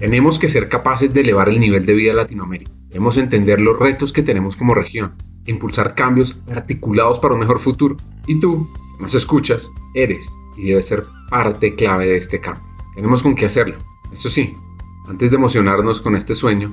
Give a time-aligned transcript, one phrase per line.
[0.00, 2.72] Tenemos que ser capaces de elevar el nivel de vida de Latinoamérica.
[2.88, 5.12] Debemos entender los retos que tenemos como región,
[5.44, 7.98] impulsar cambios articulados para un mejor futuro.
[8.26, 8.66] Y tú,
[8.96, 12.64] que nos escuchas, eres y debes ser parte clave de este cambio.
[12.94, 13.76] Tenemos con qué hacerlo.
[14.10, 14.54] Eso sí,
[15.06, 16.72] antes de emocionarnos con este sueño,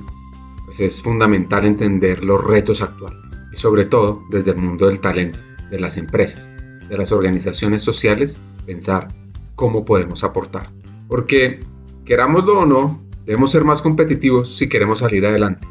[0.64, 3.20] pues es fundamental entender los retos actuales
[3.52, 5.38] y sobre todo desde el mundo del talento,
[5.70, 6.50] de las empresas,
[6.88, 9.08] de las organizaciones sociales, pensar
[9.54, 10.70] cómo podemos aportar.
[11.08, 11.60] Porque,
[12.06, 15.68] querámoslo o no, Debemos ser más competitivos si queremos salir adelante.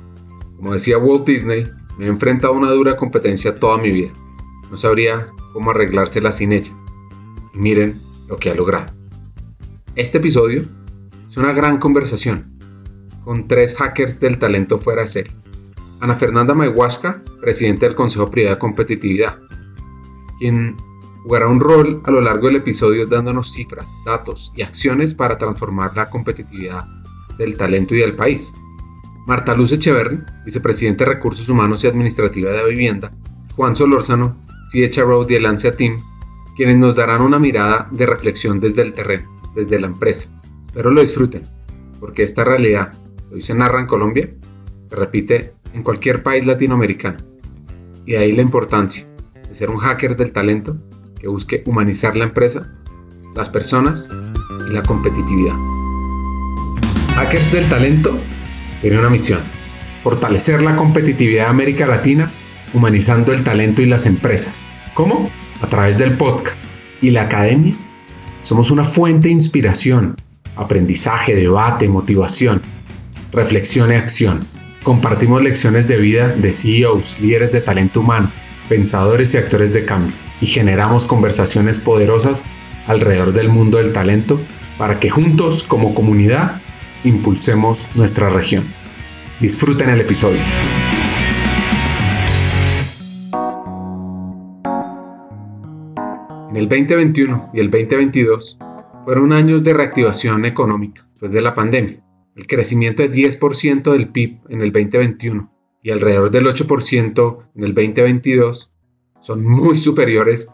[0.58, 1.66] Como decía Walt Disney,
[1.98, 4.12] me he enfrentado a una dura competencia toda mi vida.
[4.70, 6.72] No sabría cómo arreglársela sin ella.
[7.56, 8.94] Y miren lo que ha logrado.
[9.96, 10.62] Este episodio
[11.28, 12.60] es una gran conversación
[13.24, 15.34] con tres hackers del talento fuera de serie.
[16.00, 19.40] Ana Fernanda Mayhuasca, presidenta del Consejo Privado de Competitividad,
[20.38, 20.76] quien
[21.24, 25.98] jugará un rol a lo largo del episodio dándonos cifras, datos y acciones para transformar
[25.98, 26.86] la competitividad
[27.38, 28.54] del talento y del país.
[29.26, 33.12] Marta Luz Echeverri, vicepresidente de Recursos Humanos y Administrativa de Vivienda,
[33.56, 34.38] Juan Solórzano,
[34.72, 36.00] CH Road y el ANSIA Team,
[36.56, 40.30] quienes nos darán una mirada de reflexión desde el terreno, desde la empresa.
[40.68, 41.44] Espero lo disfruten,
[42.00, 42.94] porque esta realidad,
[43.32, 44.30] hoy se narra en Colombia,
[44.90, 47.18] se repite en cualquier país latinoamericano.
[48.06, 49.06] Y ahí la importancia
[49.48, 50.78] de ser un hacker del talento
[51.20, 52.80] que busque humanizar la empresa,
[53.36, 54.10] las personas
[54.70, 55.77] y la competitividad.
[57.18, 58.16] Hackers del Talento
[58.80, 59.40] tiene una misión,
[60.04, 62.32] fortalecer la competitividad de América Latina
[62.76, 64.70] humanizando el talento y las empresas.
[64.94, 65.28] ¿Cómo?
[65.64, 66.70] A través del podcast
[67.02, 67.74] y la academia.
[68.42, 70.16] Somos una fuente de inspiración,
[70.56, 72.62] aprendizaje, debate, motivación,
[73.32, 74.46] reflexión y acción.
[74.84, 78.30] Compartimos lecciones de vida de CEOs, líderes de talento humano,
[78.70, 82.44] pensadores y actores de cambio y generamos conversaciones poderosas
[82.86, 84.40] alrededor del mundo del talento
[84.78, 86.62] para que juntos como comunidad
[87.04, 88.64] impulsemos nuestra región.
[89.40, 90.42] Disfruten el episodio.
[96.50, 98.58] En el 2021 y el 2022
[99.06, 102.04] fueron años de reactivación económica después de la pandemia.
[102.36, 105.52] El crecimiento de 10% del PIB en el 2021
[105.84, 108.74] y alrededor del 8% en el 2022
[109.20, 110.50] son muy superiores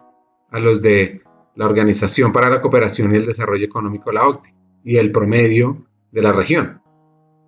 [0.52, 1.22] a los de
[1.56, 6.22] la Organización para la Cooperación y el Desarrollo Económico, la OCDE, y el promedio de
[6.22, 6.82] la región.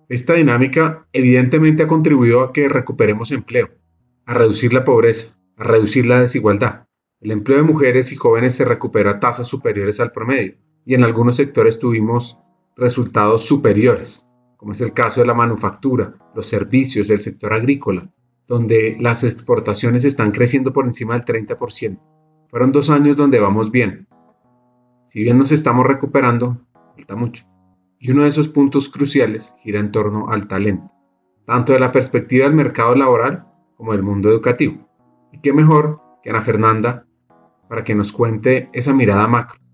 [0.08, 3.70] Esta dinámica evidentemente ha contribuido a que recuperemos empleo,
[4.26, 6.86] a reducir la pobreza, a reducir la desigualdad.
[7.20, 11.04] El empleo de mujeres y jóvenes se recuperó a tasas superiores al promedio y en
[11.04, 12.38] algunos sectores tuvimos
[12.76, 18.12] resultados superiores, como es el caso de la manufactura, los servicios, el sector agrícola,
[18.46, 21.98] donde las exportaciones están creciendo por encima del 30%.
[22.48, 24.06] Fueron dos años donde vamos bien.
[25.06, 26.60] Si bien nos estamos recuperando,
[26.96, 27.55] falta mucho.
[27.98, 30.92] Y uno de esos puntos cruciales gira en torno al talento,
[31.46, 33.46] tanto de la perspectiva del mercado laboral
[33.76, 34.88] como del mundo educativo.
[35.32, 37.06] Y qué mejor que Ana Fernanda
[37.68, 39.65] para que nos cuente esa mirada macro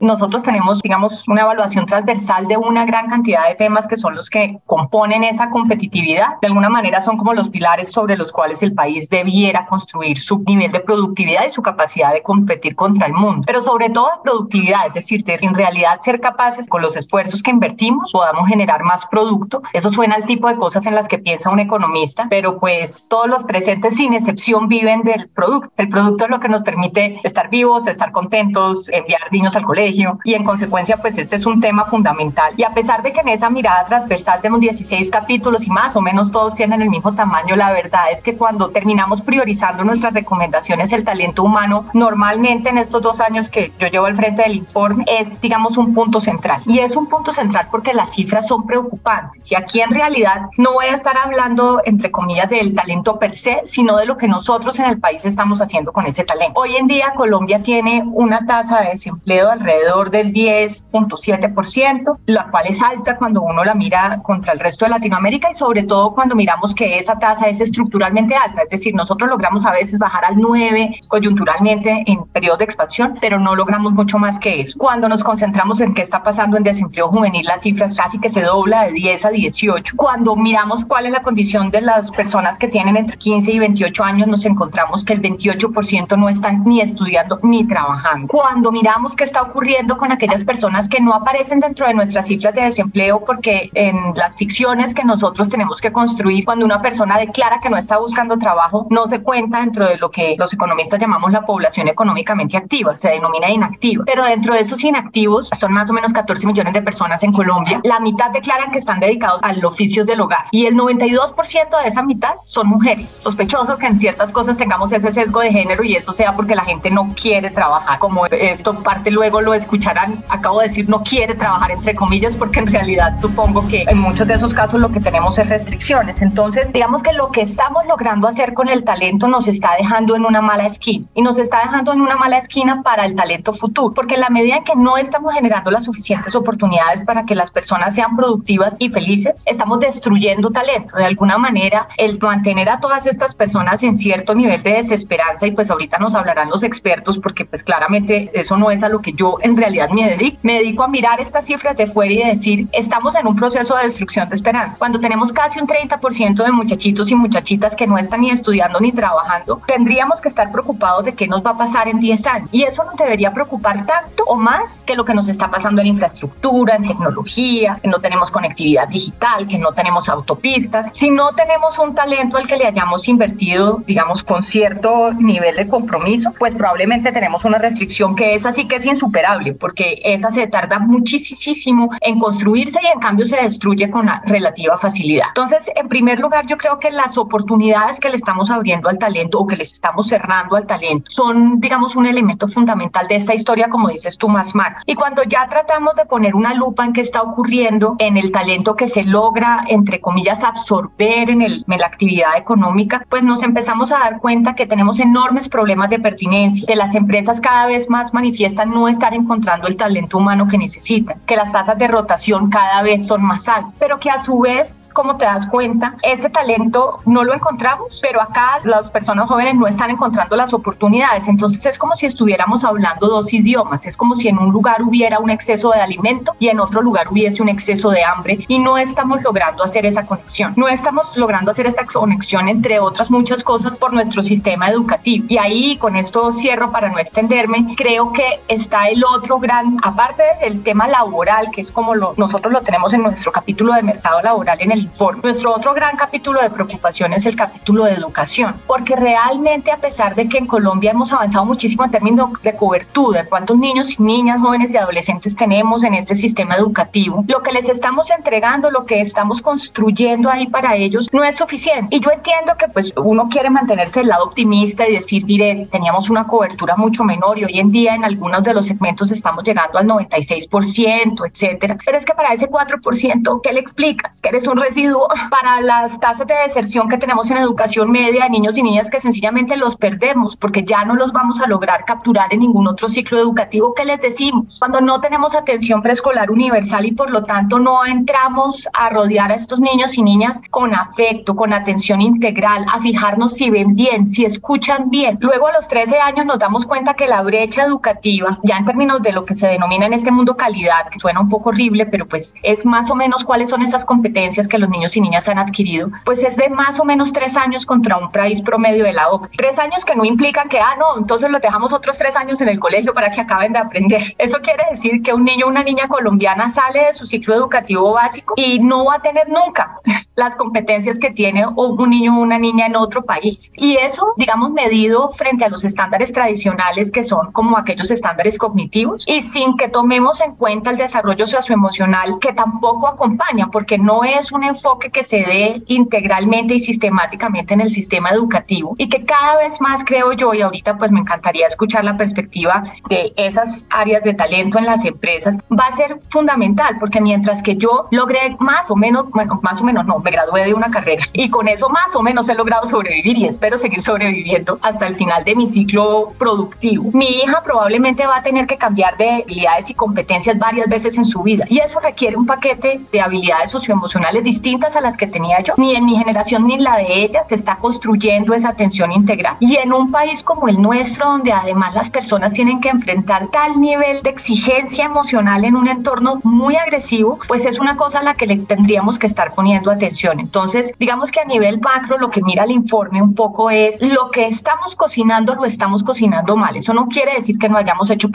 [0.00, 4.30] nosotros tenemos, digamos, una evaluación transversal de una gran cantidad de temas que son los
[4.30, 6.38] que componen esa competitividad.
[6.40, 10.38] De alguna manera son como los pilares sobre los cuales el país debiera construir su
[10.46, 13.42] nivel de productividad y su capacidad de competir contra el mundo.
[13.46, 17.50] Pero sobre todo productividad, es decir, de en realidad ser capaces con los esfuerzos que
[17.50, 19.62] invertimos podamos generar más producto.
[19.72, 23.28] Eso suena al tipo de cosas en las que piensa un economista, pero pues todos
[23.28, 25.70] los presentes sin excepción viven del producto.
[25.76, 29.87] El producto es lo que nos permite estar vivos, estar contentos, enviar niños al colegio
[30.24, 32.52] y en consecuencia pues este es un tema fundamental.
[32.56, 36.00] Y a pesar de que en esa mirada transversal tenemos 16 capítulos y más o
[36.00, 40.92] menos todos tienen el mismo tamaño, la verdad es que cuando terminamos priorizando nuestras recomendaciones,
[40.92, 45.04] el talento humano normalmente en estos dos años que yo llevo al frente del informe
[45.06, 46.62] es digamos un punto central.
[46.66, 50.72] Y es un punto central porque las cifras son preocupantes y aquí en realidad no
[50.72, 54.78] voy a estar hablando entre comillas del talento per se, sino de lo que nosotros
[54.80, 56.60] en el país estamos haciendo con ese talento.
[56.60, 62.66] Hoy en día Colombia tiene una tasa de desempleo alrededor alrededor del 10.7%, la cual
[62.66, 66.34] es alta cuando uno la mira contra el resto de Latinoamérica y sobre todo cuando
[66.34, 70.36] miramos que esa tasa es estructuralmente alta, es decir, nosotros logramos a veces bajar al
[70.36, 74.76] 9 coyunturalmente en periodos de expansión, pero no logramos mucho más que eso.
[74.78, 78.42] Cuando nos concentramos en qué está pasando en desempleo juvenil, las cifras casi que se
[78.42, 79.94] dobla de 10 a 18.
[79.96, 84.04] Cuando miramos cuál es la condición de las personas que tienen entre 15 y 28
[84.04, 88.28] años, nos encontramos que el 28% no están ni estudiando ni trabajando.
[88.28, 92.26] Cuando miramos qué está ocurriendo ocurriendo con aquellas personas que no aparecen dentro de nuestras
[92.26, 97.18] cifras de desempleo porque en las ficciones que nosotros tenemos que construir, cuando una persona
[97.18, 100.98] declara que no está buscando trabajo, no se cuenta dentro de lo que los economistas
[100.98, 104.04] llamamos la población económicamente activa, se denomina inactiva.
[104.06, 107.78] Pero dentro de esos inactivos, son más o menos 14 millones de personas en Colombia,
[107.84, 111.88] la mitad declaran que están dedicados a los oficios del hogar y el 92% de
[111.88, 113.10] esa mitad son mujeres.
[113.10, 116.64] Sospechoso que en ciertas cosas tengamos ese sesgo de género y eso sea porque la
[116.64, 117.98] gente no quiere trabajar.
[117.98, 122.60] Como esto parte luego lo escucharán, acabo de decir no quiere trabajar entre comillas porque
[122.60, 126.22] en realidad supongo que en muchos de esos casos lo que tenemos es restricciones.
[126.22, 130.24] Entonces, digamos que lo que estamos logrando hacer con el talento nos está dejando en
[130.24, 133.94] una mala esquina y nos está dejando en una mala esquina para el talento futuro,
[133.94, 137.50] porque en la medida en que no estamos generando las suficientes oportunidades para que las
[137.50, 140.96] personas sean productivas y felices, estamos destruyendo talento.
[140.96, 145.52] De alguna manera, el mantener a todas estas personas en cierto nivel de desesperanza, y
[145.52, 149.12] pues ahorita nos hablarán los expertos, porque pues claramente eso no es a lo que
[149.12, 150.38] yo en realidad me dedico.
[150.42, 153.84] Me dedico a mirar estas cifras de fuera y decir, estamos en un proceso de
[153.84, 154.78] destrucción de esperanza.
[154.78, 158.92] Cuando tenemos casi un 30% de muchachitos y muchachitas que no están ni estudiando ni
[158.92, 162.48] trabajando, tendríamos que estar preocupados de qué nos va a pasar en 10 años.
[162.52, 165.88] Y eso nos debería preocupar tanto o más que lo que nos está pasando en
[165.88, 170.90] infraestructura, en tecnología, que no tenemos conectividad digital, que no tenemos autopistas.
[170.92, 175.68] Si no tenemos un talento al que le hayamos invertido, digamos, con cierto nivel de
[175.68, 179.27] compromiso, pues probablemente tenemos una restricción que es así que es insuperable,
[179.58, 185.26] porque esa se tarda muchísimo en construirse y en cambio se destruye con relativa facilidad.
[185.28, 189.38] Entonces, en primer lugar, yo creo que las oportunidades que le estamos abriendo al talento
[189.38, 193.68] o que les estamos cerrando al talento son, digamos, un elemento fundamental de esta historia,
[193.68, 194.82] como dices tú, más Mac.
[194.86, 198.76] Y cuando ya tratamos de poner una lupa en qué está ocurriendo en el talento
[198.76, 203.92] que se logra, entre comillas, absorber en, el, en la actividad económica, pues nos empezamos
[203.92, 208.14] a dar cuenta que tenemos enormes problemas de pertinencia, que las empresas cada vez más
[208.14, 212.82] manifiestan no estar encontrando el talento humano que necesitan, que las tasas de rotación cada
[212.82, 217.00] vez son más altas, pero que a su vez, como te das cuenta, ese talento
[217.06, 221.28] no lo encontramos, pero acá las personas jóvenes no están encontrando las oportunidades.
[221.28, 225.18] Entonces es como si estuviéramos hablando dos idiomas, es como si en un lugar hubiera
[225.18, 228.78] un exceso de alimento y en otro lugar hubiese un exceso de hambre y no
[228.78, 230.54] estamos logrando hacer esa conexión.
[230.56, 235.26] No estamos logrando hacer esa conexión entre otras muchas cosas por nuestro sistema educativo.
[235.28, 240.22] Y ahí con esto cierro para no extenderme, creo que está el otro gran, aparte
[240.42, 244.20] del tema laboral, que es como lo, nosotros lo tenemos en nuestro capítulo de mercado
[244.22, 248.60] laboral en el informe, nuestro otro gran capítulo de preocupación es el capítulo de educación,
[248.66, 253.26] porque realmente a pesar de que en Colombia hemos avanzado muchísimo en términos de cobertura,
[253.26, 258.10] cuántos niños, niñas, jóvenes y adolescentes tenemos en este sistema educativo, lo que les estamos
[258.10, 261.96] entregando, lo que estamos construyendo ahí para ellos no es suficiente.
[261.96, 266.10] Y yo entiendo que pues uno quiere mantenerse del lado optimista y decir, mire, teníamos
[266.10, 269.78] una cobertura mucho menor y hoy en día en algunos de los segmentos estamos llegando
[269.78, 271.78] al 96%, etcétera.
[271.84, 274.20] Pero es que para ese 4%, ¿qué le explicas?
[274.20, 278.30] Que eres un residuo para las tasas de deserción que tenemos en educación media de
[278.30, 282.32] niños y niñas que sencillamente los perdemos porque ya no los vamos a lograr capturar
[282.32, 284.58] en ningún otro ciclo educativo que les decimos.
[284.58, 289.34] Cuando no tenemos atención preescolar universal y por lo tanto no entramos a rodear a
[289.34, 294.24] estos niños y niñas con afecto, con atención integral, a fijarnos si ven bien, si
[294.24, 295.18] escuchan bien.
[295.20, 298.87] Luego a los 13 años nos damos cuenta que la brecha educativa, ya en términos
[298.98, 302.06] de lo que se denomina en este mundo calidad, que suena un poco horrible, pero
[302.06, 305.38] pues es más o menos cuáles son esas competencias que los niños y niñas han
[305.38, 309.10] adquirido, pues es de más o menos tres años contra un país promedio de la
[309.10, 309.36] OCDE.
[309.36, 312.48] Tres años que no implican que, ah, no, entonces los dejamos otros tres años en
[312.48, 314.14] el colegio para que acaben de aprender.
[314.16, 317.92] Eso quiere decir que un niño o una niña colombiana sale de su ciclo educativo
[317.92, 319.78] básico y no va a tener nunca
[320.16, 323.52] las competencias que tiene un niño o una niña en otro país.
[323.56, 328.77] Y eso, digamos, medido frente a los estándares tradicionales que son como aquellos estándares cognitivos
[329.06, 334.32] y sin que tomemos en cuenta el desarrollo socioemocional que tampoco acompaña, porque no es
[334.32, 339.38] un enfoque que se dé integralmente y sistemáticamente en el sistema educativo y que cada
[339.38, 344.02] vez más creo yo, y ahorita pues me encantaría escuchar la perspectiva de esas áreas
[344.02, 348.70] de talento en las empresas, va a ser fundamental, porque mientras que yo logré más
[348.70, 351.68] o menos, bueno, más o menos no, me gradué de una carrera y con eso
[351.68, 355.46] más o menos he logrado sobrevivir y espero seguir sobreviviendo hasta el final de mi
[355.46, 356.90] ciclo productivo.
[356.92, 361.04] Mi hija probablemente va a tener que cambiar de habilidades y competencias varias veces en
[361.04, 365.40] su vida y eso requiere un paquete de habilidades socioemocionales distintas a las que tenía
[365.40, 365.54] yo.
[365.56, 369.36] Ni en mi generación ni en la de ella se está construyendo esa atención integral.
[369.40, 373.60] Y en un país como el nuestro, donde además las personas tienen que enfrentar tal
[373.60, 378.14] nivel de exigencia emocional en un entorno muy agresivo, pues es una cosa a la
[378.14, 380.20] que le tendríamos que estar poniendo atención.
[380.20, 384.10] Entonces, digamos que a nivel macro lo que mira el informe un poco es lo
[384.10, 386.56] que estamos cocinando lo estamos cocinando mal.
[386.56, 388.10] Eso no quiere decir que no hayamos hecho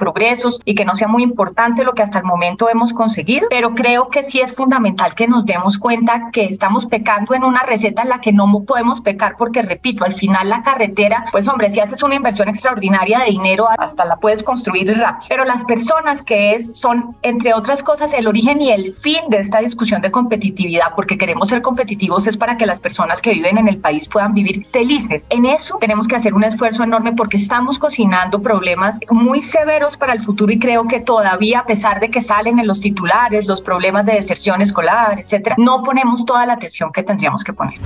[0.65, 4.09] y que no sea muy importante lo que hasta el momento hemos conseguido, pero creo
[4.09, 8.09] que sí es fundamental que nos demos cuenta que estamos pecando en una receta en
[8.09, 12.03] la que no podemos pecar porque, repito, al final la carretera, pues hombre, si haces
[12.03, 15.27] una inversión extraordinaria de dinero, hasta la puedes construir rápido.
[15.29, 19.38] Pero las personas que es, son, entre otras cosas, el origen y el fin de
[19.38, 23.57] esta discusión de competitividad, porque queremos ser competitivos, es para que las personas que viven
[23.57, 25.27] en el país puedan vivir felices.
[25.29, 30.13] En eso tenemos que hacer un esfuerzo enorme porque estamos cocinando problemas muy severos para
[30.13, 33.61] el futuro y creo que todavía, a pesar de que salen en los titulares los
[33.61, 37.79] problemas de deserción escolar, etcétera, no ponemos toda la atención que tendríamos que poner.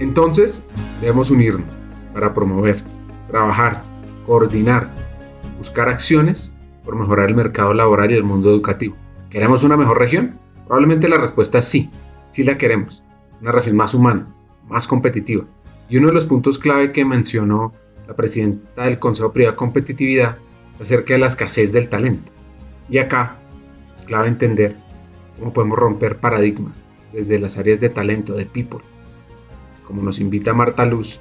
[0.00, 0.66] Entonces,
[1.00, 1.66] debemos unirnos
[2.12, 2.82] para promover,
[3.28, 3.82] trabajar,
[4.26, 4.88] coordinar,
[5.58, 6.54] buscar acciones
[6.84, 8.96] por mejorar el mercado laboral y el mundo educativo.
[9.30, 10.38] ¿Queremos una mejor región?
[10.66, 11.90] Probablemente la respuesta es sí,
[12.30, 13.02] sí la queremos.
[13.40, 14.28] Una región más humana,
[14.68, 15.44] más competitiva.
[15.88, 17.72] Y uno de los puntos clave que mencionó
[18.06, 20.38] la presidenta del Consejo Privado de Competitividad
[20.80, 22.32] acerca de la escasez del talento.
[22.88, 23.38] Y acá
[23.96, 24.76] es clave entender
[25.38, 28.80] cómo podemos romper paradigmas desde las áreas de talento, de people.
[29.86, 31.20] Como nos invita Marta Luz,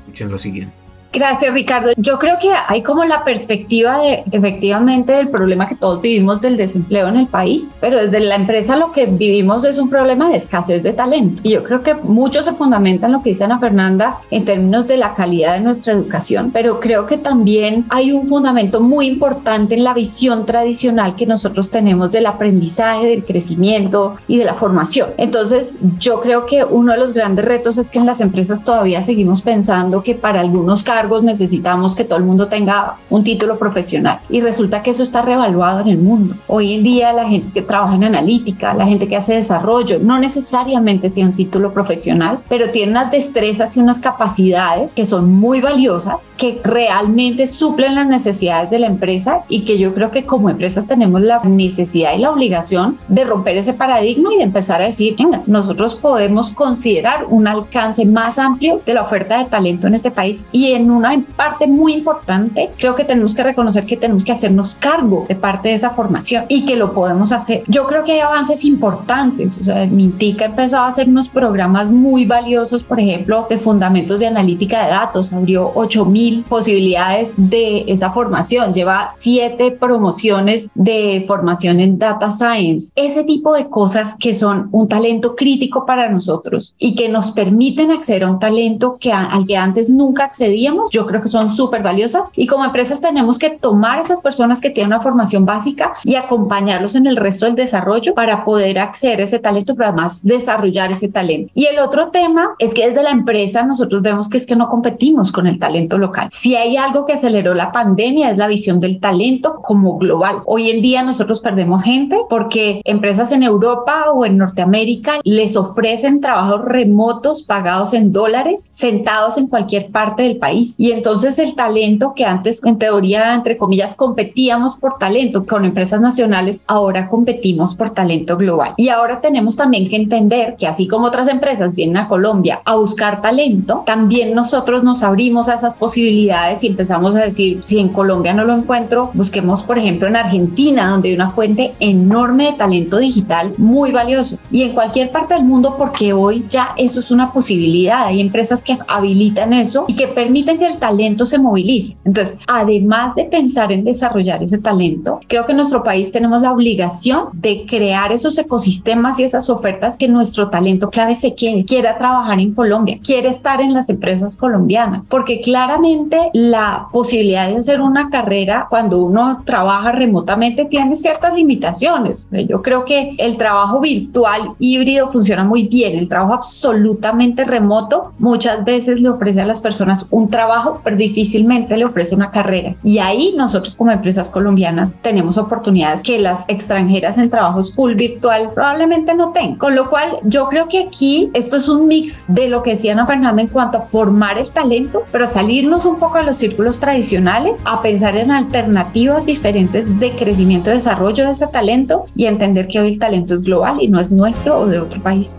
[0.00, 0.85] escuchen lo siguiente.
[1.16, 1.92] Gracias, Ricardo.
[1.96, 6.58] Yo creo que hay como la perspectiva de efectivamente del problema que todos vivimos del
[6.58, 10.36] desempleo en el país, pero desde la empresa lo que vivimos es un problema de
[10.36, 11.40] escasez de talento.
[11.42, 14.86] Y yo creo que mucho se fundamenta en lo que dice Ana Fernanda en términos
[14.88, 19.74] de la calidad de nuestra educación, pero creo que también hay un fundamento muy importante
[19.74, 25.08] en la visión tradicional que nosotros tenemos del aprendizaje, del crecimiento y de la formación.
[25.16, 29.02] Entonces, yo creo que uno de los grandes retos es que en las empresas todavía
[29.02, 34.18] seguimos pensando que para algunos casos necesitamos que todo el mundo tenga un título profesional
[34.28, 36.34] y resulta que eso está revaluado en el mundo.
[36.46, 40.18] Hoy en día la gente que trabaja en analítica, la gente que hace desarrollo, no
[40.18, 45.60] necesariamente tiene un título profesional, pero tiene unas destrezas y unas capacidades que son muy
[45.60, 50.50] valiosas, que realmente suplen las necesidades de la empresa y que yo creo que como
[50.50, 54.86] empresas tenemos la necesidad y la obligación de romper ese paradigma y de empezar a
[54.86, 59.94] decir, venga, nosotros podemos considerar un alcance más amplio de la oferta de talento en
[59.94, 64.24] este país y en una parte muy importante, creo que tenemos que reconocer que tenemos
[64.24, 67.62] que hacernos cargo de parte de esa formación y que lo podemos hacer.
[67.66, 69.58] Yo creo que hay avances importantes.
[69.58, 74.20] O sea, Mintica ha empezado a hacer unos programas muy valiosos, por ejemplo, de fundamentos
[74.20, 75.32] de analítica de datos.
[75.32, 78.72] Abrió 8000 posibilidades de esa formación.
[78.74, 82.92] Lleva siete promociones de formación en data science.
[82.94, 87.90] Ese tipo de cosas que son un talento crítico para nosotros y que nos permiten
[87.90, 91.82] acceder a un talento que al que antes nunca accedíamos yo creo que son súper
[91.82, 96.14] valiosas y como empresas tenemos que tomar esas personas que tienen una formación básica y
[96.14, 100.92] acompañarlos en el resto del desarrollo para poder acceder a ese talento, pero además desarrollar
[100.92, 101.52] ese talento.
[101.54, 104.68] Y el otro tema es que desde la empresa nosotros vemos que es que no
[104.68, 106.28] competimos con el talento local.
[106.30, 110.42] Si hay algo que aceleró la pandemia es la visión del talento como global.
[110.46, 116.20] Hoy en día nosotros perdemos gente porque empresas en Europa o en Norteamérica les ofrecen
[116.20, 122.14] trabajos remotos pagados en dólares, sentados en cualquier parte del país y entonces el talento
[122.14, 127.90] que antes en teoría, entre comillas, competíamos por talento con empresas nacionales, ahora competimos por
[127.90, 128.74] talento global.
[128.76, 132.76] Y ahora tenemos también que entender que así como otras empresas vienen a Colombia a
[132.76, 137.88] buscar talento, también nosotros nos abrimos a esas posibilidades y empezamos a decir, si en
[137.88, 142.52] Colombia no lo encuentro, busquemos por ejemplo en Argentina, donde hay una fuente enorme de
[142.52, 144.38] talento digital muy valioso.
[144.50, 148.06] Y en cualquier parte del mundo, porque hoy ya eso es una posibilidad.
[148.06, 151.96] Hay empresas que habilitan eso y que permiten el talento se movilice.
[152.04, 156.52] Entonces, además de pensar en desarrollar ese talento, creo que en nuestro país tenemos la
[156.52, 161.98] obligación de crear esos ecosistemas y esas ofertas que nuestro talento clave se quiere, quiera
[161.98, 167.80] trabajar en Colombia, quiere estar en las empresas colombianas, porque claramente la posibilidad de hacer
[167.80, 172.28] una carrera cuando uno trabaja remotamente tiene ciertas limitaciones.
[172.48, 178.64] Yo creo que el trabajo virtual híbrido funciona muy bien, el trabajo absolutamente remoto muchas
[178.64, 180.45] veces le ofrece a las personas un trabajo,
[180.82, 182.74] pero difícilmente le ofrece una carrera.
[182.82, 188.50] Y ahí nosotros como empresas colombianas tenemos oportunidades que las extranjeras en trabajos full virtual
[188.54, 189.56] probablemente no tengan.
[189.56, 192.92] Con lo cual yo creo que aquí esto es un mix de lo que decía
[192.92, 196.80] Ana Fernanda en cuanto a formar el talento, pero salirnos un poco de los círculos
[196.80, 202.68] tradicionales, a pensar en alternativas diferentes de crecimiento y desarrollo de ese talento y entender
[202.68, 205.38] que hoy el talento es global y no es nuestro o de otro país.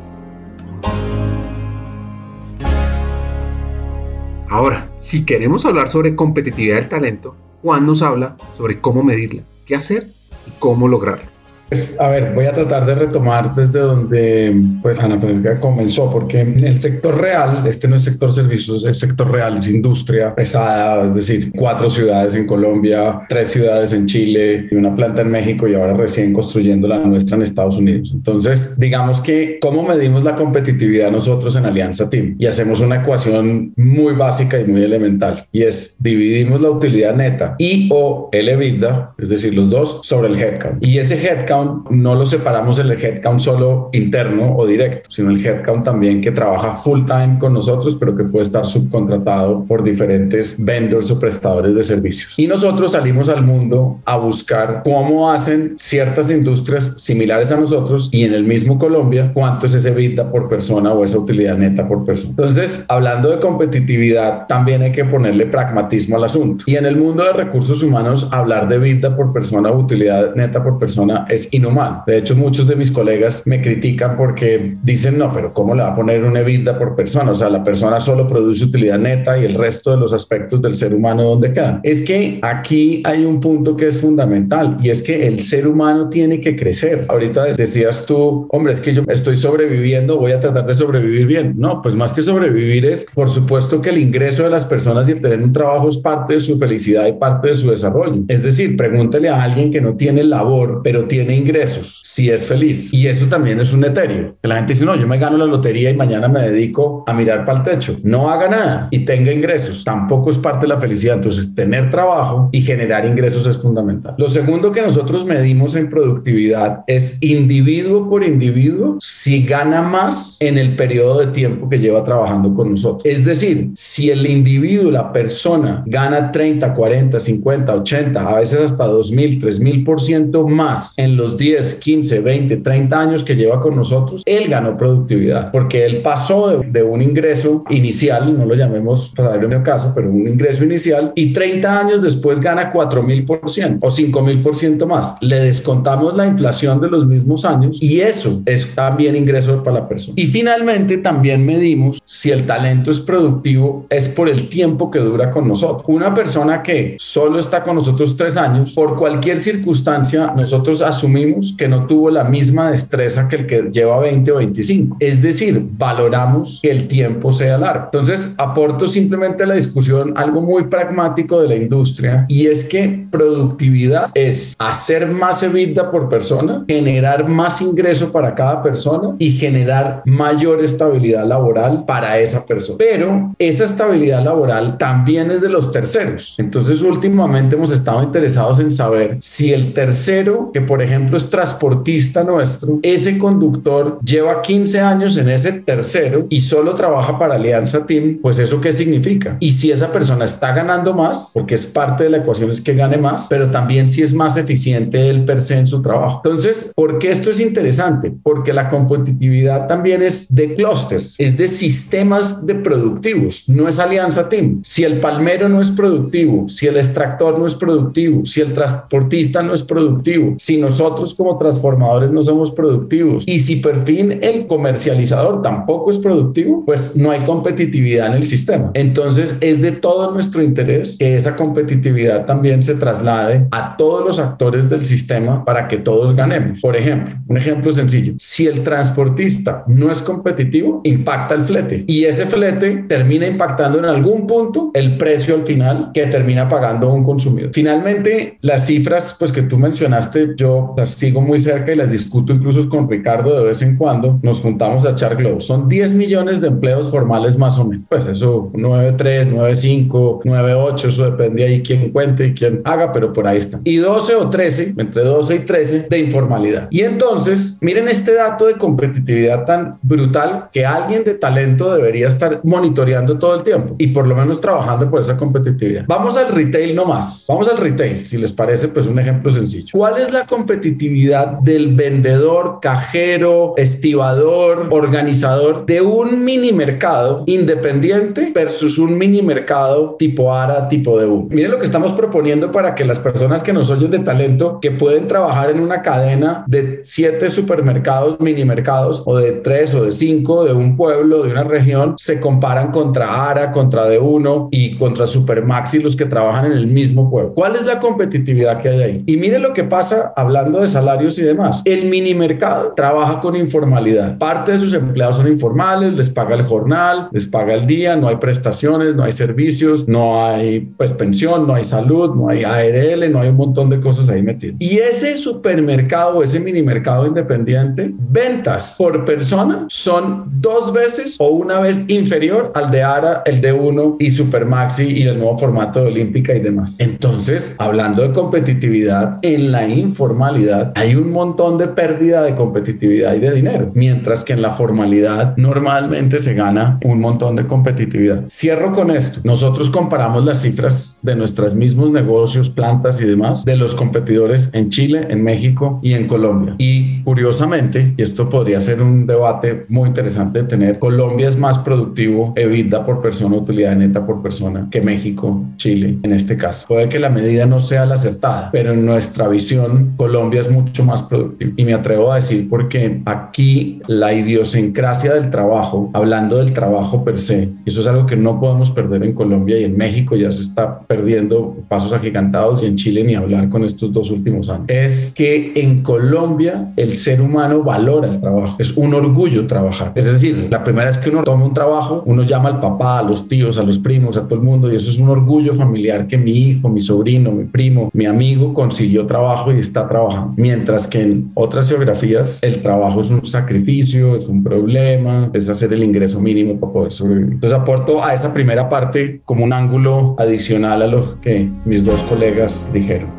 [4.49, 9.75] Ahora, si queremos hablar sobre competitividad del talento, Juan nos habla sobre cómo medirla qué
[9.75, 10.07] hacer
[10.45, 11.36] y cómo lograrlo.
[11.69, 16.39] Pues, a ver, voy a tratar de retomar desde donde pues Ana Francisca comenzó, porque
[16.39, 21.05] en el sector real, este no es sector servicios, es sector real, es industria pesada,
[21.07, 25.67] es decir, cuatro ciudades en Colombia, tres ciudades en Chile y una planta en México
[25.67, 28.13] y ahora recién construyendo la nuestra en Estados Unidos.
[28.13, 32.35] Entonces, digamos que, ¿cómo medimos la competitividad nosotros en Alianza Team?
[32.39, 37.55] Y hacemos una ecuación muy básica y muy elemental, y es dividimos la utilidad neta
[37.57, 40.83] y o el EBITDA, es decir, los dos, sobre el headcount.
[40.85, 41.56] Y ese headcount
[41.89, 46.73] no lo separamos el headcount solo interno o directo, sino el headcount también que trabaja
[46.73, 51.83] full time con nosotros, pero que puede estar subcontratado por diferentes vendors o prestadores de
[51.83, 52.33] servicios.
[52.37, 58.23] Y nosotros salimos al mundo a buscar cómo hacen ciertas industrias similares a nosotros y
[58.23, 62.03] en el mismo Colombia, cuánto es ese vida por persona o esa utilidad neta por
[62.05, 62.31] persona.
[62.31, 66.63] Entonces, hablando de competitividad, también hay que ponerle pragmatismo al asunto.
[66.67, 70.63] Y en el mundo de recursos humanos, hablar de vida por persona o utilidad neta
[70.63, 72.03] por persona es inhumano.
[72.05, 75.89] De hecho, muchos de mis colegas me critican porque dicen, no, pero ¿cómo le va
[75.89, 77.31] a poner un EBITDA por persona?
[77.31, 80.73] O sea, la persona solo produce utilidad neta y el resto de los aspectos del
[80.73, 81.79] ser humano, ¿dónde quedan?
[81.83, 86.09] Es que aquí hay un punto que es fundamental y es que el ser humano
[86.09, 87.05] tiene que crecer.
[87.07, 91.53] Ahorita decías tú, hombre, es que yo estoy sobreviviendo, voy a tratar de sobrevivir bien.
[91.57, 95.15] No, pues más que sobrevivir es, por supuesto, que el ingreso de las personas y
[95.15, 98.23] tener un trabajo es parte de su felicidad y parte de su desarrollo.
[98.27, 102.93] Es decir, pregúntele a alguien que no tiene labor, pero tiene ingresos, si es feliz.
[102.93, 104.35] Y eso también es un etéreo.
[104.43, 107.45] La gente dice, no, yo me gano la lotería y mañana me dedico a mirar
[107.45, 107.97] para el techo.
[108.03, 109.83] No haga nada y tenga ingresos.
[109.83, 111.15] Tampoco es parte de la felicidad.
[111.15, 114.15] Entonces, tener trabajo y generar ingresos es fundamental.
[114.17, 120.57] Lo segundo que nosotros medimos en productividad es individuo por individuo si gana más en
[120.57, 123.03] el periodo de tiempo que lleva trabajando con nosotros.
[123.05, 128.87] Es decir, si el individuo, la persona, gana 30, 40, 50, 80, a veces hasta
[128.87, 134.47] 2.000, 3.000% más en los 10, 15, 20, 30 años que lleva con nosotros, él
[134.47, 139.63] ganó productividad, porque él pasó de, un ingreso inicial, no lo llamemos salario en el
[139.63, 143.91] caso, pero un ingreso inicial, y 30 años después gana 4 mil por ciento o
[143.91, 145.15] 5 mil por ciento más.
[145.21, 149.87] Le descontamos la inflación de los mismos años y eso es también ingreso para la
[149.87, 150.13] persona.
[150.15, 155.31] Y finalmente también medimos si el talento es productivo, es por el tiempo que dura
[155.31, 155.83] con nosotros.
[155.87, 161.16] Una persona que solo está con nosotros tres años, por cualquier circunstancia, nosotros asumimos
[161.57, 164.97] que no tuvo la misma destreza que el que lleva 20 o 25.
[164.99, 167.85] Es decir, valoramos que el tiempo sea largo.
[167.85, 173.07] Entonces, aporto simplemente a la discusión algo muy pragmático de la industria y es que
[173.11, 180.01] productividad es hacer más EBITDA por persona, generar más ingreso para cada persona y generar
[180.05, 182.77] mayor estabilidad laboral para esa persona.
[182.77, 186.35] Pero esa estabilidad laboral también es de los terceros.
[186.37, 192.23] Entonces, últimamente hemos estado interesados en saber si el tercero, que por ejemplo, es transportista
[192.23, 198.19] nuestro, ese conductor lleva 15 años en ese tercero y solo trabaja para Alianza Team,
[198.21, 199.37] pues eso qué significa?
[199.39, 202.73] Y si esa persona está ganando más, porque es parte de la ecuación es que
[202.73, 206.21] gane más, pero también si es más eficiente el per se en su trabajo.
[206.23, 208.13] Entonces, ¿por qué esto es interesante?
[208.23, 214.29] Porque la competitividad también es de clusters, es de sistemas de productivos, no es Alianza
[214.29, 214.59] Team.
[214.63, 219.41] Si el palmero no es productivo, si el extractor no es productivo, si el transportista
[219.41, 224.47] no es productivo, si nosotros como transformadores no somos productivos y si por fin el
[224.47, 228.71] comercializador tampoco es productivo, pues no hay competitividad en el sistema.
[228.73, 234.19] Entonces es de todo nuestro interés que esa competitividad también se traslade a todos los
[234.19, 236.59] actores del sistema para que todos ganemos.
[236.61, 242.05] Por ejemplo, un ejemplo sencillo, si el transportista no es competitivo, impacta el flete y
[242.05, 247.03] ese flete termina impactando en algún punto el precio al final que termina pagando un
[247.03, 247.51] consumidor.
[247.53, 252.67] Finalmente, las cifras pues que tú mencionaste, yo sigo muy cerca y las discuto incluso
[252.69, 254.19] con Ricardo de vez en cuando.
[254.21, 255.45] Nos juntamos a echar globos.
[255.45, 257.85] Son 10 millones de empleos formales más o menos.
[257.89, 263.27] Pues eso, 9.3, 9.5, 9.8, eso depende ahí quién cuente y quién haga, pero por
[263.27, 263.59] ahí está.
[263.63, 266.67] Y 12 o 13, entre 12 y 13 de informalidad.
[266.69, 272.41] Y entonces, miren este dato de competitividad tan brutal que alguien de talento debería estar
[272.43, 275.85] monitoreando todo el tiempo y por lo menos trabajando por esa competitividad.
[275.87, 277.25] Vamos al retail nomás.
[277.27, 279.69] Vamos al retail, si les parece, pues un ejemplo sencillo.
[279.71, 280.66] ¿Cuál es la competitividad?
[280.67, 289.95] Competitividad del vendedor, cajero, estibador, organizador de un mini mercado independiente versus un mini mercado
[289.97, 293.53] tipo ARA, tipo de u Miren lo que estamos proponiendo para que las personas que
[293.53, 299.03] nos oyen de talento, que pueden trabajar en una cadena de siete supermercados, mini mercados,
[299.05, 303.29] o de tres o de cinco, de un pueblo, de una región, se comparan contra
[303.29, 307.33] ARA, contra D1 y contra Supermaxi, los que trabajan en el mismo pueblo.
[307.33, 309.03] ¿Cuál es la competitividad que hay ahí?
[309.05, 311.61] Y mire lo que pasa hablando de salarios y demás.
[311.65, 314.17] El mini mercado trabaja con informalidad.
[314.17, 318.07] Parte de sus empleados son informales, les paga el jornal, les paga el día, no
[318.07, 323.11] hay prestaciones, no hay servicios, no hay pues pensión, no hay salud, no hay ARL,
[323.11, 324.55] no hay un montón de cosas ahí metidas.
[324.59, 331.59] Y ese supermercado, ese mini mercado independiente, ventas por persona son dos veces o una
[331.59, 335.87] vez inferior al de ARA, el de uno y Supermaxi y el nuevo formato de
[335.87, 336.79] Olímpica y demás.
[336.79, 343.19] Entonces, hablando de competitividad en la informalidad, hay un montón de pérdida de competitividad y
[343.19, 348.23] de dinero, mientras que en la formalidad normalmente se gana un montón de competitividad.
[348.29, 349.19] Cierro con esto.
[349.23, 354.69] Nosotros comparamos las cifras de nuestros mismos negocios, plantas y demás de los competidores en
[354.69, 356.55] Chile, en México y en Colombia.
[356.57, 361.57] Y curiosamente, y esto podría ser un debate muy interesante de tener, Colombia es más
[361.57, 366.67] productivo EBITDA por persona, utilidad neta por persona que México, Chile en este caso.
[366.67, 370.83] Puede que la medida no sea la acertada, pero en nuestra visión Colombia es mucho
[370.83, 371.53] más productivo.
[371.55, 377.19] Y me atrevo a decir porque aquí la idiosincrasia del trabajo, hablando del trabajo per
[377.19, 380.41] se, eso es algo que no podemos perder en Colombia y en México ya se
[380.41, 384.65] está perdiendo pasos agigantados y en Chile ni hablar con estos dos últimos años.
[384.67, 388.55] Es que en Colombia el ser humano valora el trabajo.
[388.59, 389.91] Es un orgullo trabajar.
[389.95, 393.03] Es decir, la primera vez que uno toma un trabajo, uno llama al papá, a
[393.03, 396.07] los tíos, a los primos, a todo el mundo y eso es un orgullo familiar
[396.07, 400.26] que mi hijo, mi sobrino, mi primo, mi amigo consiguió trabajo y está trabajando.
[400.35, 405.73] Mientras que en otras geografías el trabajo es un sacrificio, es un problema, es hacer
[405.73, 407.33] el ingreso mínimo para poder sobrevivir.
[407.33, 412.01] Entonces aporto a esa primera parte como un ángulo adicional a lo que mis dos
[412.03, 413.09] colegas dijeron.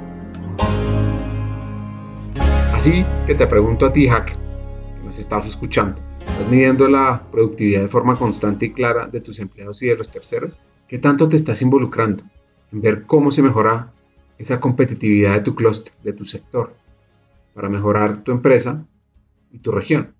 [2.73, 7.83] Así que te pregunto a ti, Hack, que nos estás escuchando, ¿estás midiendo la productividad
[7.83, 10.61] de forma constante y clara de tus empleados y de los terceros?
[10.87, 12.23] ¿Qué tanto te estás involucrando
[12.73, 13.93] en ver cómo se mejora
[14.39, 16.73] esa competitividad de tu clúster, de tu sector,
[17.59, 18.87] para mejorar tu empresa
[19.51, 20.15] y tu región?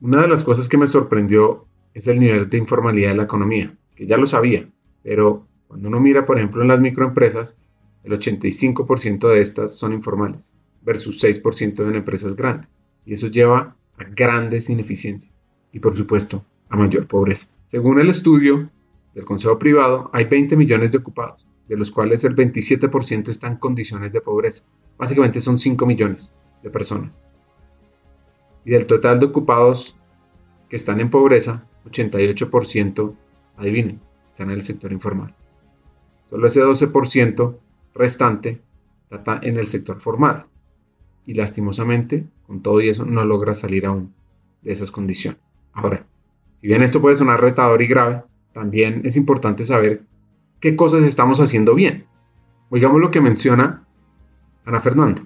[0.00, 3.78] Una de las cosas que me sorprendió es el nivel de informalidad de la economía,
[3.94, 4.68] que ya lo sabía,
[5.04, 7.60] pero cuando uno mira, por ejemplo, en las microempresas,
[8.02, 12.68] el 85% de estas son informales versus 6% en empresas grandes.
[13.06, 15.32] Y eso lleva a grandes ineficiencias
[15.70, 17.50] y, por supuesto, a mayor pobreza.
[17.66, 18.68] Según el estudio
[19.14, 23.58] del Consejo Privado, hay 20 millones de ocupados, de los cuales el 27% están en
[23.58, 24.64] condiciones de pobreza.
[24.98, 27.22] Básicamente son 5 millones de personas.
[28.64, 29.96] Y del total de ocupados
[30.68, 33.14] que están en pobreza, 88%,
[33.56, 35.34] adivinen, están en el sector informal.
[36.28, 37.56] Solo ese 12%
[37.94, 38.60] restante
[39.10, 40.46] está en el sector formal,
[41.26, 44.14] y lastimosamente, con todo y eso, no logra salir aún
[44.62, 45.40] de esas condiciones.
[45.72, 46.06] Ahora,
[46.60, 50.02] si bien esto puede sonar retador y grave, también es importante saber
[50.60, 52.06] qué cosas estamos haciendo bien.
[52.68, 53.86] Oigamos lo que menciona
[54.64, 55.22] Ana Fernanda.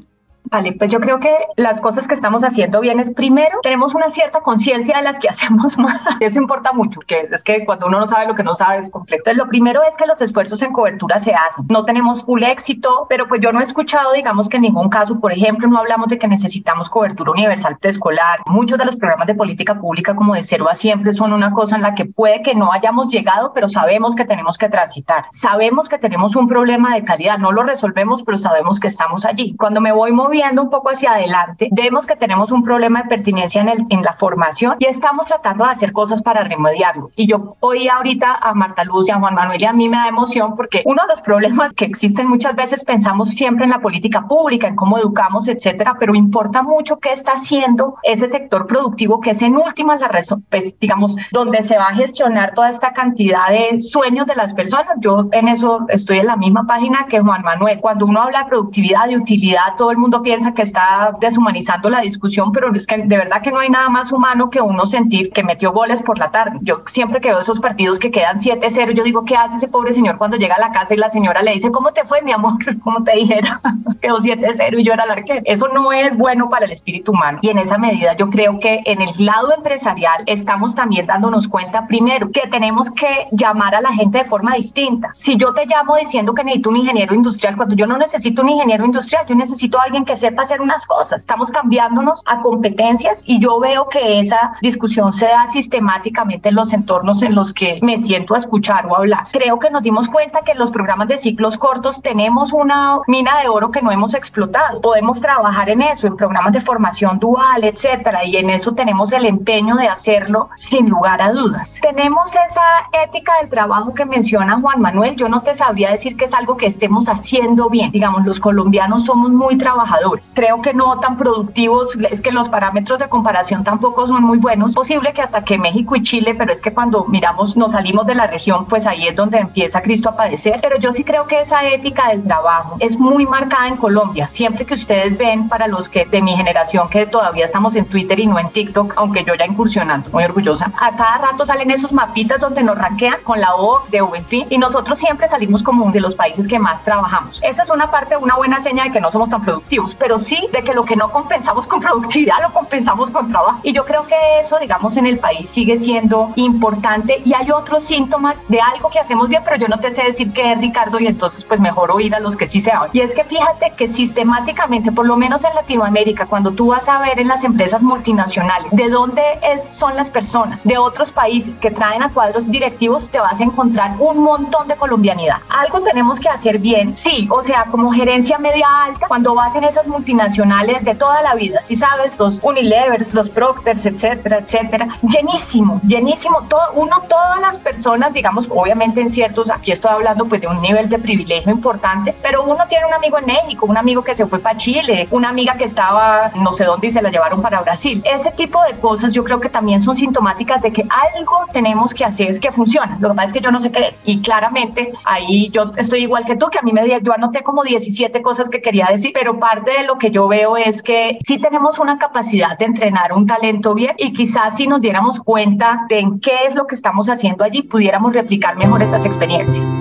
[0.51, 4.11] Vale, pues yo creo que las cosas que estamos haciendo bien es primero, tenemos una
[4.11, 5.99] cierta conciencia de las que hacemos mal.
[6.21, 8.91] Eso importa mucho, que es que cuando uno no sabe lo que no sabe es
[8.91, 9.23] completo.
[9.31, 11.67] Entonces, lo primero es que los esfuerzos en cobertura se hacen.
[11.71, 15.19] No tenemos full éxito, pero pues yo no he escuchado, digamos que en ningún caso,
[15.19, 18.41] por ejemplo, no hablamos de que necesitamos cobertura universal preescolar.
[18.47, 21.77] Muchos de los programas de política pública como de cero a siempre son una cosa
[21.77, 25.25] en la que puede que no hayamos llegado, pero sabemos que tenemos que transitar.
[25.31, 29.55] Sabemos que tenemos un problema de calidad, no lo resolvemos, pero sabemos que estamos allí.
[29.57, 33.09] Cuando me voy moviendo viendo un poco hacia adelante, vemos que tenemos un problema de
[33.09, 37.13] pertinencia en, el, en la formación y estamos tratando de hacer cosas para remediarlo.
[37.15, 39.97] Y yo oí ahorita a Marta Luz y a Juan Manuel y a mí me
[39.97, 43.81] da emoción porque uno de los problemas que existen muchas veces pensamos siempre en la
[43.81, 49.21] política pública, en cómo educamos, etcétera, pero importa mucho qué está haciendo ese sector productivo
[49.21, 50.11] que es en últimas la
[50.51, 54.95] pues, digamos, donde se va a gestionar toda esta cantidad de sueños de las personas.
[55.01, 57.81] Yo en eso estoy en la misma página que Juan Manuel.
[57.81, 62.01] Cuando uno habla de productividad, de utilidad, todo el mundo piensa que está deshumanizando la
[62.01, 65.31] discusión, pero es que de verdad que no hay nada más humano que uno sentir
[65.31, 66.59] que metió goles por la tarde.
[66.63, 69.93] Yo siempre que veo esos partidos que quedan 7-0, yo digo, ¿qué hace ese pobre
[69.93, 72.33] señor cuando llega a la casa y la señora le dice, ¿cómo te fue, mi
[72.33, 72.55] amor?
[72.83, 73.61] Como te dijera,
[74.01, 75.43] quedó 7-0 y yo era el arquero.
[75.45, 77.39] Eso no es bueno para el espíritu humano.
[77.43, 81.87] Y en esa medida yo creo que en el lado empresarial estamos también dándonos cuenta,
[81.87, 85.11] primero, que tenemos que llamar a la gente de forma distinta.
[85.13, 88.49] Si yo te llamo diciendo que necesito un ingeniero industrial, cuando yo no necesito un
[88.49, 92.41] ingeniero industrial, yo necesito a alguien que que sepa hacer unas cosas, estamos cambiándonos a
[92.41, 97.53] competencias y yo veo que esa discusión se da sistemáticamente en los entornos en los
[97.53, 99.27] que me siento a escuchar o hablar.
[99.33, 103.41] Creo que nos dimos cuenta que en los programas de ciclos cortos tenemos una mina
[103.41, 104.81] de oro que no hemos explotado.
[104.81, 109.27] Podemos trabajar en eso, en programas de formación dual, etcétera, y en eso tenemos el
[109.27, 111.81] empeño de hacerlo sin lugar a dudas.
[111.83, 112.63] Tenemos esa
[113.05, 115.17] ética del trabajo que menciona Juan Manuel.
[115.17, 117.91] Yo no te sabría decir que es algo que estemos haciendo bien.
[117.91, 120.04] Digamos, los colombianos somos muy trabajadores.
[120.35, 124.75] Creo que no tan productivos, es que los parámetros de comparación tampoco son muy buenos.
[124.75, 128.15] Posible que hasta que México y Chile, pero es que cuando miramos, nos salimos de
[128.15, 130.61] la región, pues ahí es donde empieza Cristo a padecer.
[130.63, 134.29] Pero yo sí creo que esa ética del trabajo es muy marcada en Colombia.
[134.29, 138.21] Siempre que ustedes ven, para los que de mi generación que todavía estamos en Twitter
[138.21, 141.93] y no en TikTok, aunque yo ya incursionando, muy orgullosa, a cada rato salen esos
[141.93, 146.01] mapitas donde nos ranquean con la O de fin y nosotros siempre salimos como de
[146.01, 147.41] los países que más trabajamos.
[147.43, 150.49] Esa es una parte, una buena señal de que no somos tan productivos, pero sí
[150.53, 153.59] de que lo que no compensamos con productividad lo compensamos con trabajo.
[153.65, 157.81] Y yo creo que eso, digamos, en el país sigue siendo importante y hay otro
[157.81, 161.01] síntoma de algo que hacemos bien, pero yo no te sé decir qué es, Ricardo,
[161.01, 162.91] y entonces pues mejor oír a los que sí saben.
[162.93, 167.01] Y es que fíjate que sistemáticamente, por lo menos en Latinoamérica, cuando tú vas a
[167.01, 171.71] ver en las empresas multinacionales de dónde es, son las personas de otros países que
[171.71, 175.39] traen a cuadros directivos, te vas a encontrar un montón de colombianidad.
[175.49, 179.65] Algo tenemos que hacer bien, sí, o sea, como gerencia media alta, cuando vas en
[179.75, 185.81] esas multinacionales de toda la vida, si sabes, los Unilevers, los Procters, etcétera, etcétera, llenísimo,
[185.85, 190.47] llenísimo, todo, uno, todas las personas, digamos, obviamente en ciertos, aquí estoy hablando pues de
[190.47, 194.15] un nivel de privilegio importante, pero uno tiene un amigo en México, un amigo que
[194.15, 197.43] se fue para Chile, una amiga que estaba no sé dónde y se la llevaron
[197.43, 198.01] para Brasil.
[198.05, 202.05] Ese tipo de cosas yo creo que también son sintomáticas de que algo tenemos que
[202.05, 202.97] hacer que funcione.
[203.01, 204.03] Lo que pasa es que yo no sé qué es.
[204.07, 207.65] Y claramente ahí yo estoy igual que tú, que a mí me yo anoté como
[207.65, 211.39] 17 cosas que quería decir, pero parte de lo que yo veo es que sí
[211.39, 216.05] tenemos una capacidad de entrenar un talento bien y quizás si nos diéramos cuenta de
[216.21, 219.75] qué es lo que estamos haciendo allí, pudiéramos replicar mejor esas experiencias.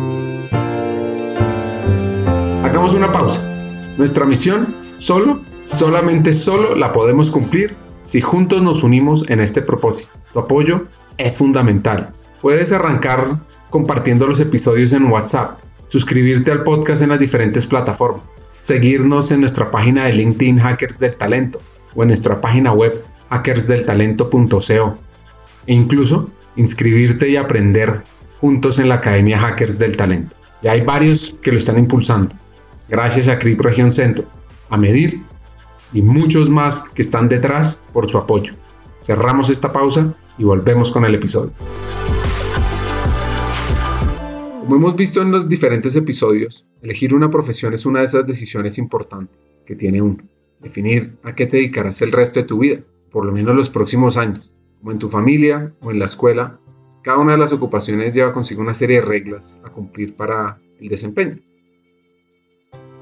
[2.63, 3.41] Hagamos una pausa.
[3.97, 10.09] Nuestra misión solo, solamente solo la podemos cumplir si juntos nos unimos en este propósito.
[10.33, 12.13] Tu apoyo es fundamental.
[12.41, 19.29] Puedes arrancar compartiendo los episodios en WhatsApp, suscribirte al podcast en las diferentes plataformas, seguirnos
[19.31, 21.59] en nuestra página de LinkedIn Hackers del Talento
[21.93, 24.97] o en nuestra página web hackersdeltalento.co
[25.67, 28.03] e incluso inscribirte y aprender
[28.39, 30.35] juntos en la Academia Hackers del Talento.
[30.61, 32.35] Ya hay varios que lo están impulsando,
[32.87, 34.25] gracias a CRIP Región Centro,
[34.69, 35.21] a Medir
[35.91, 38.53] y muchos más que están detrás por su apoyo.
[39.01, 41.51] Cerramos esta pausa y volvemos con el episodio.
[44.63, 48.77] Como hemos visto en los diferentes episodios, elegir una profesión es una de esas decisiones
[48.77, 50.23] importantes que tiene uno.
[50.61, 54.15] Definir a qué te dedicarás el resto de tu vida, por lo menos los próximos
[54.15, 56.61] años, como en tu familia o en la escuela.
[57.01, 60.87] Cada una de las ocupaciones lleva consigo una serie de reglas a cumplir para el
[60.87, 61.41] desempeño.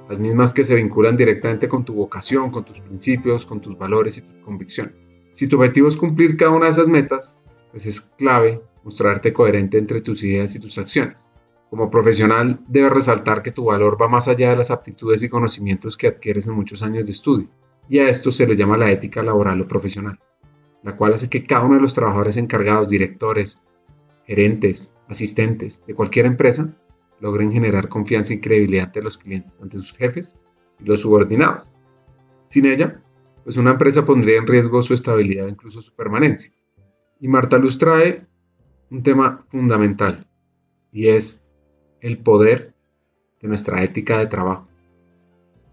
[0.10, 4.18] Las mismas que se vinculan directamente con tu vocación, con tus principios, con tus valores
[4.18, 4.96] y tus convicciones.
[5.32, 7.38] Si tu objetivo es cumplir cada una de esas metas,
[7.70, 11.30] pues es clave mostrarte coherente entre tus ideas y tus acciones.
[11.72, 15.96] Como profesional, debes resaltar que tu valor va más allá de las aptitudes y conocimientos
[15.96, 17.48] que adquieres en muchos años de estudio,
[17.88, 20.20] y a esto se le llama la ética laboral o profesional,
[20.84, 23.62] la cual hace que cada uno de los trabajadores encargados, directores,
[24.28, 26.76] gerentes, asistentes de cualquier empresa
[27.22, 30.36] logren generar confianza y credibilidad ante los clientes, ante sus jefes
[30.78, 31.70] y los subordinados.
[32.48, 33.02] Sin ella,
[33.46, 36.52] pues una empresa pondría en riesgo su estabilidad incluso su permanencia.
[37.22, 38.28] Y Marta Luz trae
[38.90, 40.28] un tema fundamental
[40.92, 41.46] y es
[42.02, 42.74] el poder
[43.42, 44.68] de nuestra ética de trabajo,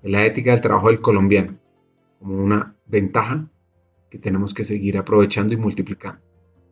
[0.03, 1.59] de la ética del trabajo del colombiano,
[2.19, 3.49] como una ventaja
[4.11, 6.21] que tenemos que seguir aprovechando y multiplicando.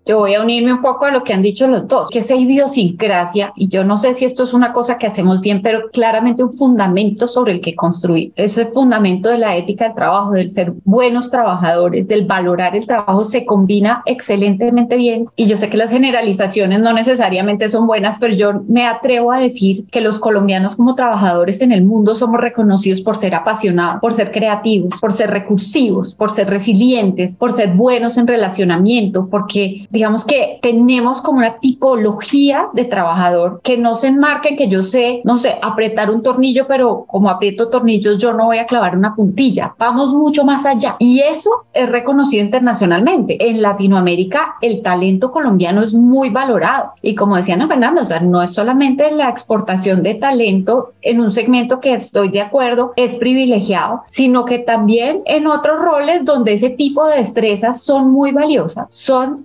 [0.09, 2.37] Yo voy a unirme un poco a lo que han dicho los dos, que esa
[2.37, 6.45] idiosincrasia, y yo no sé si esto es una cosa que hacemos bien, pero claramente
[6.45, 8.33] un fundamento sobre el que construir.
[8.37, 13.25] Ese fundamento de la ética del trabajo, del ser buenos trabajadores, del valorar el trabajo,
[13.25, 15.27] se combina excelentemente bien.
[15.35, 19.41] Y yo sé que las generalizaciones no necesariamente son buenas, pero yo me atrevo a
[19.41, 24.13] decir que los colombianos como trabajadores en el mundo somos reconocidos por ser apasionados, por
[24.13, 30.27] ser creativos, por ser recursivos, por ser resilientes, por ser buenos en relacionamiento, porque digamos
[30.27, 35.23] que tenemos como una tipología de trabajador que no se enmarca en que yo sé,
[35.25, 39.15] no sé, apretar un tornillo, pero como aprieto tornillos yo no voy a clavar una
[39.15, 39.75] puntilla.
[39.79, 40.97] Vamos mucho más allá.
[40.99, 43.49] Y eso es reconocido internacionalmente.
[43.49, 46.93] En Latinoamérica el talento colombiano es muy valorado.
[47.01, 51.21] Y como decía Ana Fernanda, o sea, no es solamente la exportación de talento en
[51.21, 56.53] un segmento que estoy de acuerdo, es privilegiado, sino que también en otros roles donde
[56.53, 59.41] ese tipo de destrezas son muy valiosas, son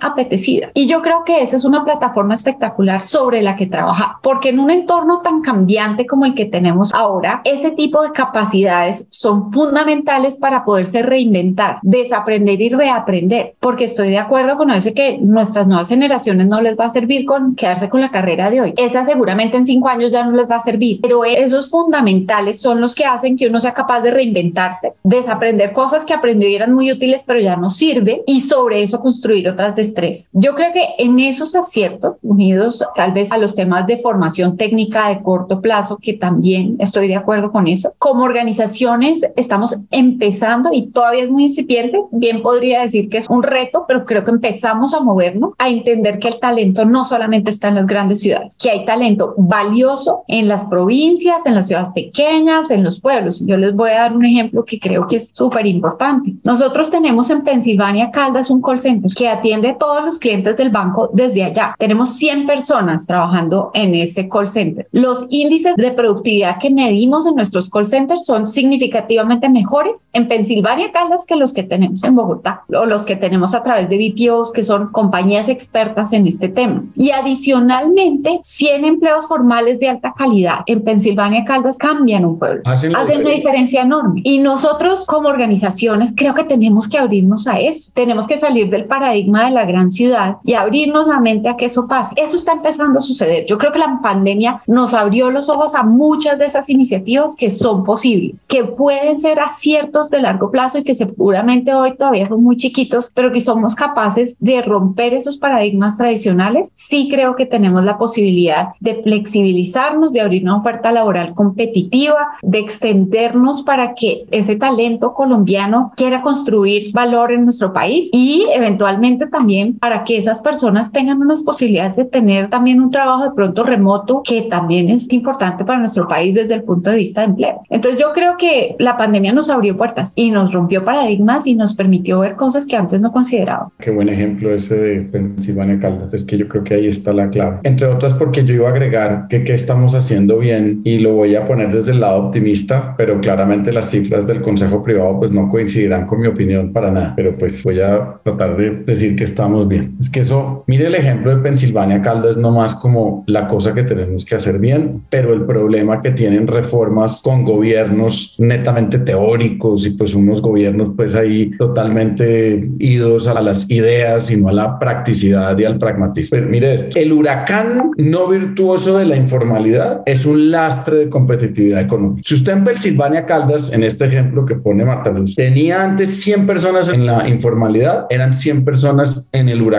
[0.73, 4.59] Y yo creo que esa es una plataforma espectacular sobre la que trabajar, porque en
[4.59, 10.35] un entorno tan cambiante como el que tenemos ahora, ese tipo de capacidades son fundamentales
[10.35, 15.89] para poderse reinventar, desaprender y reaprender, porque estoy de acuerdo con eso que nuestras nuevas
[15.89, 18.73] generaciones no les va a servir con quedarse con la carrera de hoy.
[18.77, 22.81] Esa seguramente en cinco años ya no les va a servir, pero esos fundamentales son
[22.81, 26.73] los que hacen que uno sea capaz de reinventarse, desaprender cosas que aprendió y eran
[26.73, 30.20] muy útiles, pero ya no sirve, y sobre eso construir otras destrezas.
[30.33, 35.09] Yo creo que en esos aciertos, unidos tal vez a los temas de formación técnica
[35.09, 40.87] de corto plazo, que también estoy de acuerdo con eso, como organizaciones estamos empezando y
[40.87, 44.93] todavía es muy incipiente, bien podría decir que es un reto, pero creo que empezamos
[44.93, 48.69] a movernos, a entender que el talento no solamente está en las grandes ciudades, que
[48.69, 53.43] hay talento valioso en las provincias, en las ciudades pequeñas, en los pueblos.
[53.45, 56.33] Yo les voy a dar un ejemplo que creo que es súper importante.
[56.43, 61.09] Nosotros tenemos en Pensilvania Caldas un call center que atiende todos los clientes del banco
[61.13, 61.75] desde allá.
[61.77, 64.87] Tenemos 100 personas trabajando en ese call center.
[64.91, 70.91] Los índices de productividad que medimos en nuestros call centers son significativamente mejores en Pensilvania
[70.91, 74.51] Caldas que los que tenemos en Bogotá o los que tenemos a través de BPOs,
[74.51, 76.83] que son compañías expertas en este tema.
[76.95, 82.61] Y adicionalmente, 100 empleos formales de alta calidad en Pensilvania Caldas cambian un pueblo.
[82.65, 84.21] Hacen, Hacen una diferencia enorme.
[84.23, 87.91] Y nosotros como organizaciones creo que tenemos que abrirnos a eso.
[87.93, 90.00] Tenemos que salir del paradigma de la gran ciudad
[90.43, 92.13] y abrirnos la mente a que eso pase.
[92.17, 93.45] Eso está empezando a suceder.
[93.45, 97.49] Yo creo que la pandemia nos abrió los ojos a muchas de esas iniciativas que
[97.49, 102.43] son posibles, que pueden ser aciertos de largo plazo y que seguramente hoy todavía son
[102.43, 106.71] muy chiquitos, pero que somos capaces de romper esos paradigmas tradicionales.
[106.73, 112.59] Sí creo que tenemos la posibilidad de flexibilizarnos, de abrir una oferta laboral competitiva, de
[112.59, 119.77] extendernos para que ese talento colombiano quiera construir valor en nuestro país y eventualmente también
[119.77, 124.21] para que esas personas tengan unas posibilidades de tener también un trabajo de pronto remoto
[124.23, 127.61] que también es importante para nuestro país desde el punto de vista de empleo.
[127.69, 131.75] Entonces yo creo que la pandemia nos abrió puertas y nos rompió paradigmas y nos
[131.75, 133.69] permitió ver cosas que antes no consideraba.
[133.79, 136.13] Qué buen ejemplo ese de Pensilvania Caldas.
[136.13, 137.59] Es que yo creo que ahí está la clave.
[137.63, 141.35] Entre otras porque yo iba a agregar que qué estamos haciendo bien y lo voy
[141.35, 145.49] a poner desde el lado optimista, pero claramente las cifras del Consejo Privado pues no
[145.49, 149.67] coincidirán con mi opinión para nada, pero pues voy a tratar de decir que estamos
[149.67, 149.80] bien.
[149.99, 153.83] Es que eso, mire el ejemplo de Pensilvania Caldas, no más como la cosa que
[153.83, 159.91] tenemos que hacer bien, pero el problema que tienen reformas con gobiernos netamente teóricos y
[159.91, 165.57] pues unos gobiernos pues ahí totalmente idos a las ideas y no a la practicidad
[165.57, 166.37] y al pragmatismo.
[166.37, 171.81] Pues mire esto, el huracán no virtuoso de la informalidad es un lastre de competitividad
[171.81, 172.21] económica.
[172.25, 176.45] Si usted en Pensilvania Caldas, en este ejemplo que pone Marta Luz, tenía antes 100
[176.45, 179.70] personas en la informalidad, eran 100 personas en el huracán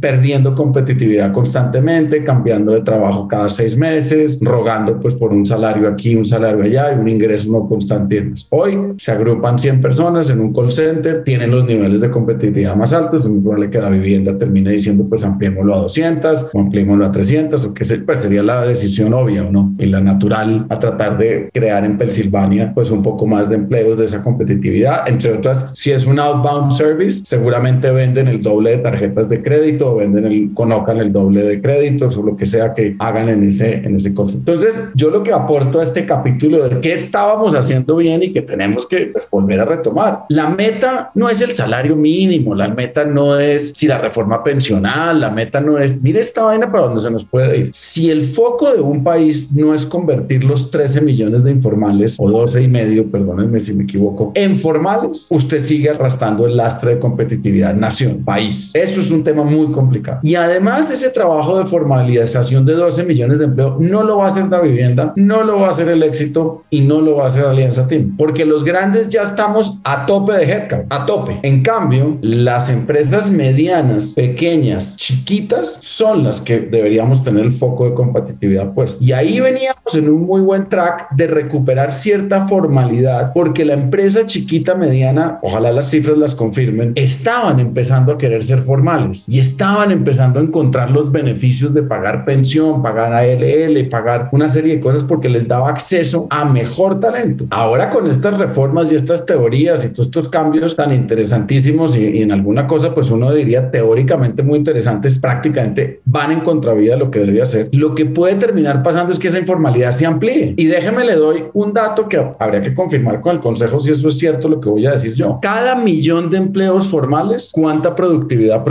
[0.00, 6.14] perdiendo competitividad constantemente, cambiando de trabajo cada seis meses, rogando pues por un salario aquí,
[6.14, 8.32] un salario allá y un ingreso no constante.
[8.50, 12.92] Hoy se agrupan 100 personas en un call center, tienen los niveles de competitividad más
[12.92, 17.04] altos, es muy probable que la vivienda termine diciendo pues ampliémoslo a 200 o ampliémoslo
[17.04, 20.78] a 300 o qué sé, pues sería la decisión obvia no y la natural a
[20.78, 25.32] tratar de crear en Pensilvania pues un poco más de empleos de esa competitividad, entre
[25.32, 29.96] otras, si es un outbound service, seguramente venden el doble de tarjetas de crédito o
[29.96, 33.74] venden el, colocan el doble de créditos o lo que sea que hagan en ese,
[33.74, 34.38] en ese costo.
[34.38, 38.42] Entonces, yo lo que aporto a este capítulo de qué estábamos haciendo bien y que
[38.42, 40.24] tenemos que pues, volver a retomar.
[40.28, 45.20] La meta no es el salario mínimo, la meta no es si la reforma pensional,
[45.20, 47.68] la meta no es, mire esta vaina para dónde se nos puede ir.
[47.72, 52.30] Si el foco de un país no es convertir los 13 millones de informales o
[52.30, 57.00] 12 y medio, perdónenme si me equivoco, en formales, usted sigue arrastrando el lastre de
[57.00, 58.70] competitividad nación, país.
[58.74, 60.20] Eso es tema muy complicado.
[60.22, 64.28] Y además ese trabajo de formalización de 12 millones de empleo no lo va a
[64.28, 67.26] hacer la vivienda, no lo va a hacer el éxito y no lo va a
[67.26, 71.38] hacer Alianza Team, porque los grandes ya estamos a tope de headcount, a tope.
[71.42, 77.94] En cambio, las empresas medianas, pequeñas, chiquitas son las que deberíamos tener el foco de
[77.94, 79.02] competitividad puesto.
[79.02, 84.26] Y ahí veníamos en un muy buen track de recuperar cierta formalidad, porque la empresa
[84.26, 89.11] chiquita, mediana, ojalá las cifras las confirmen, estaban empezando a querer ser formales.
[89.28, 94.76] Y estaban empezando a encontrar los beneficios de pagar pensión, pagar ALL, pagar una serie
[94.76, 97.46] de cosas porque les daba acceso a mejor talento.
[97.50, 102.22] Ahora con estas reformas y estas teorías y todos estos cambios tan interesantísimos y, y
[102.22, 107.10] en alguna cosa pues uno diría teóricamente muy interesantes, prácticamente van en contravía de lo
[107.10, 107.68] que debería ser.
[107.72, 110.54] Lo que puede terminar pasando es que esa informalidad se amplíe.
[110.56, 114.08] Y déjeme le doy un dato que habría que confirmar con el Consejo si eso
[114.08, 115.38] es cierto lo que voy a decir yo.
[115.42, 118.64] Cada millón de empleos formales, ¿cuánta productividad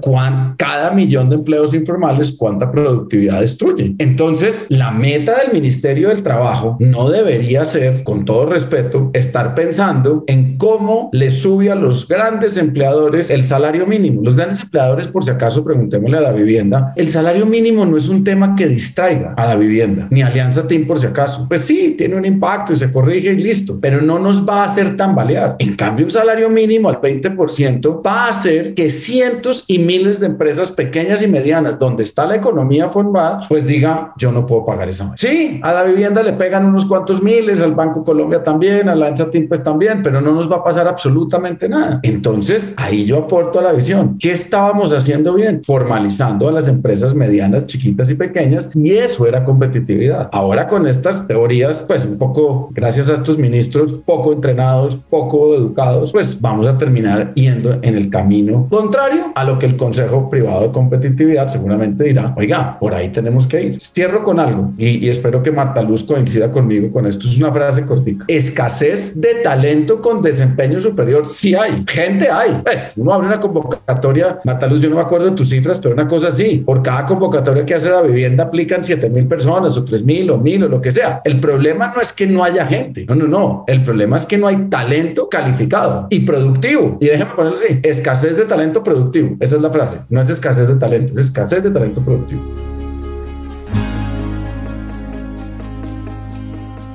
[0.00, 3.94] ¿Cuán, cada millón de empleos informales, ¿cuánta productividad destruye?
[3.98, 10.24] Entonces, la meta del Ministerio del Trabajo no debería ser, con todo respeto, estar pensando
[10.26, 14.22] en cómo le sube a los grandes empleadores el salario mínimo.
[14.22, 18.08] Los grandes empleadores, por si acaso, preguntémosle a la vivienda, el salario mínimo no es
[18.08, 21.46] un tema que distraiga a la vivienda, ni Alianza Team por si acaso.
[21.48, 24.64] Pues sí, tiene un impacto y se corrige y listo, pero no nos va a
[24.64, 25.56] hacer tambalear.
[25.58, 30.26] En cambio, un salario mínimo al 20% va a hacer que cientos y miles de
[30.26, 34.88] empresas pequeñas y medianas, donde está la economía formada, pues diga, yo no puedo pagar
[34.88, 35.12] esa.
[35.16, 39.06] Sí, a la vivienda le pegan unos cuantos miles, al Banco Colombia también, a la
[39.06, 42.00] Ancha pues también, pero no nos va a pasar absolutamente nada.
[42.02, 44.16] Entonces, ahí yo aporto a la visión.
[44.18, 45.62] ¿Qué estábamos haciendo bien?
[45.64, 50.28] Formalizando a las empresas medianas, chiquitas y pequeñas, y eso era competitividad.
[50.32, 56.12] Ahora con estas teorías, pues un poco, gracias a estos ministros poco entrenados, poco educados,
[56.12, 60.62] pues vamos a terminar yendo en el camino contrario a lo que el Consejo Privado
[60.62, 63.80] de Competitividad seguramente dirá, oiga, por ahí tenemos que ir.
[63.80, 67.28] Cierro con algo y, y espero que Marta Luz coincida conmigo con esto.
[67.28, 68.24] Es una frase cortica.
[68.28, 71.26] Escasez de talento con desempeño superior.
[71.26, 71.84] Sí hay.
[71.86, 72.60] Gente hay.
[72.62, 74.38] Pues uno abre una convocatoria.
[74.44, 76.62] Marta Luz, yo no me acuerdo de tus cifras, pero una cosa así.
[76.64, 80.38] Por cada convocatoria que hace la vivienda aplican 7 mil personas o 3 mil o
[80.38, 81.20] mil o lo que sea.
[81.24, 83.06] El problema no es que no haya gente.
[83.08, 83.64] No, no, no.
[83.66, 86.98] El problema es que no hay talento calificado y productivo.
[87.00, 87.80] Y déjeme ponerlo así.
[87.82, 89.36] Escasez de talento productivo.
[89.44, 90.00] Esa es la frase.
[90.08, 92.40] No es escasez de talento, es escasez de talento productivo.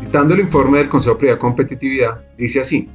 [0.04, 2.90] Citando el informe del Consejo Privado de Competitividad, dice así,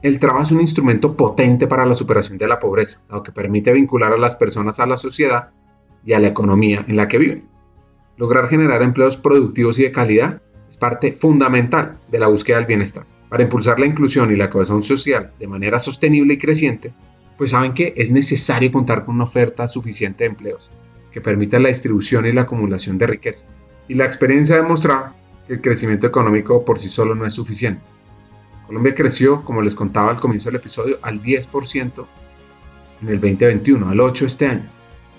[0.00, 3.72] el trabajo es un instrumento potente para la superación de la pobreza, lo que permite
[3.72, 5.50] vincular a las personas a la sociedad
[6.02, 7.44] y a la economía en la que viven.
[8.16, 13.04] Lograr generar empleos productivos y de calidad es parte fundamental de la búsqueda del bienestar.
[13.28, 16.94] Para impulsar la inclusión y la cohesión social de manera sostenible y creciente,
[17.36, 20.70] pues saben que es necesario contar con una oferta suficiente de empleos
[21.10, 23.46] que permita la distribución y la acumulación de riqueza.
[23.86, 25.14] Y la experiencia ha demostrado
[25.46, 27.82] que el crecimiento económico por sí solo no es suficiente.
[28.66, 32.06] Colombia creció, como les contaba al comienzo del episodio, al 10%
[33.02, 34.68] en el 2021, al 8% este año.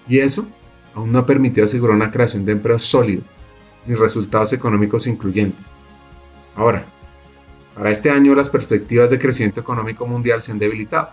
[0.07, 0.47] Y eso
[0.95, 3.24] aún no ha permitido asegurar una creación de empleo sólido
[3.86, 5.78] ni resultados económicos incluyentes.
[6.55, 6.86] Ahora,
[7.76, 11.11] para este año las perspectivas de crecimiento económico mundial se han debilitado,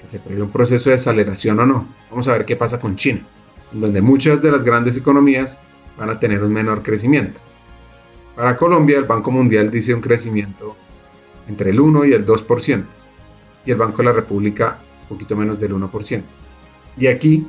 [0.00, 1.86] que se prevé un proceso de aceleración o no.
[2.10, 3.26] Vamos a ver qué pasa con China,
[3.72, 5.64] donde muchas de las grandes economías
[5.96, 7.40] van a tener un menor crecimiento.
[8.36, 10.76] Para Colombia, el Banco Mundial dice un crecimiento
[11.48, 12.84] entre el 1 y el 2%,
[13.66, 16.22] y el Banco de la República un poquito menos del 1%.
[16.96, 17.46] Y aquí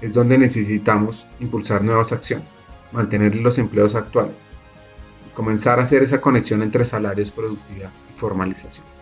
[0.00, 2.62] es donde necesitamos impulsar nuevas acciones,
[2.92, 4.44] mantener los empleos actuales
[5.26, 8.99] y comenzar a hacer esa conexión entre salarios, productividad y formalización.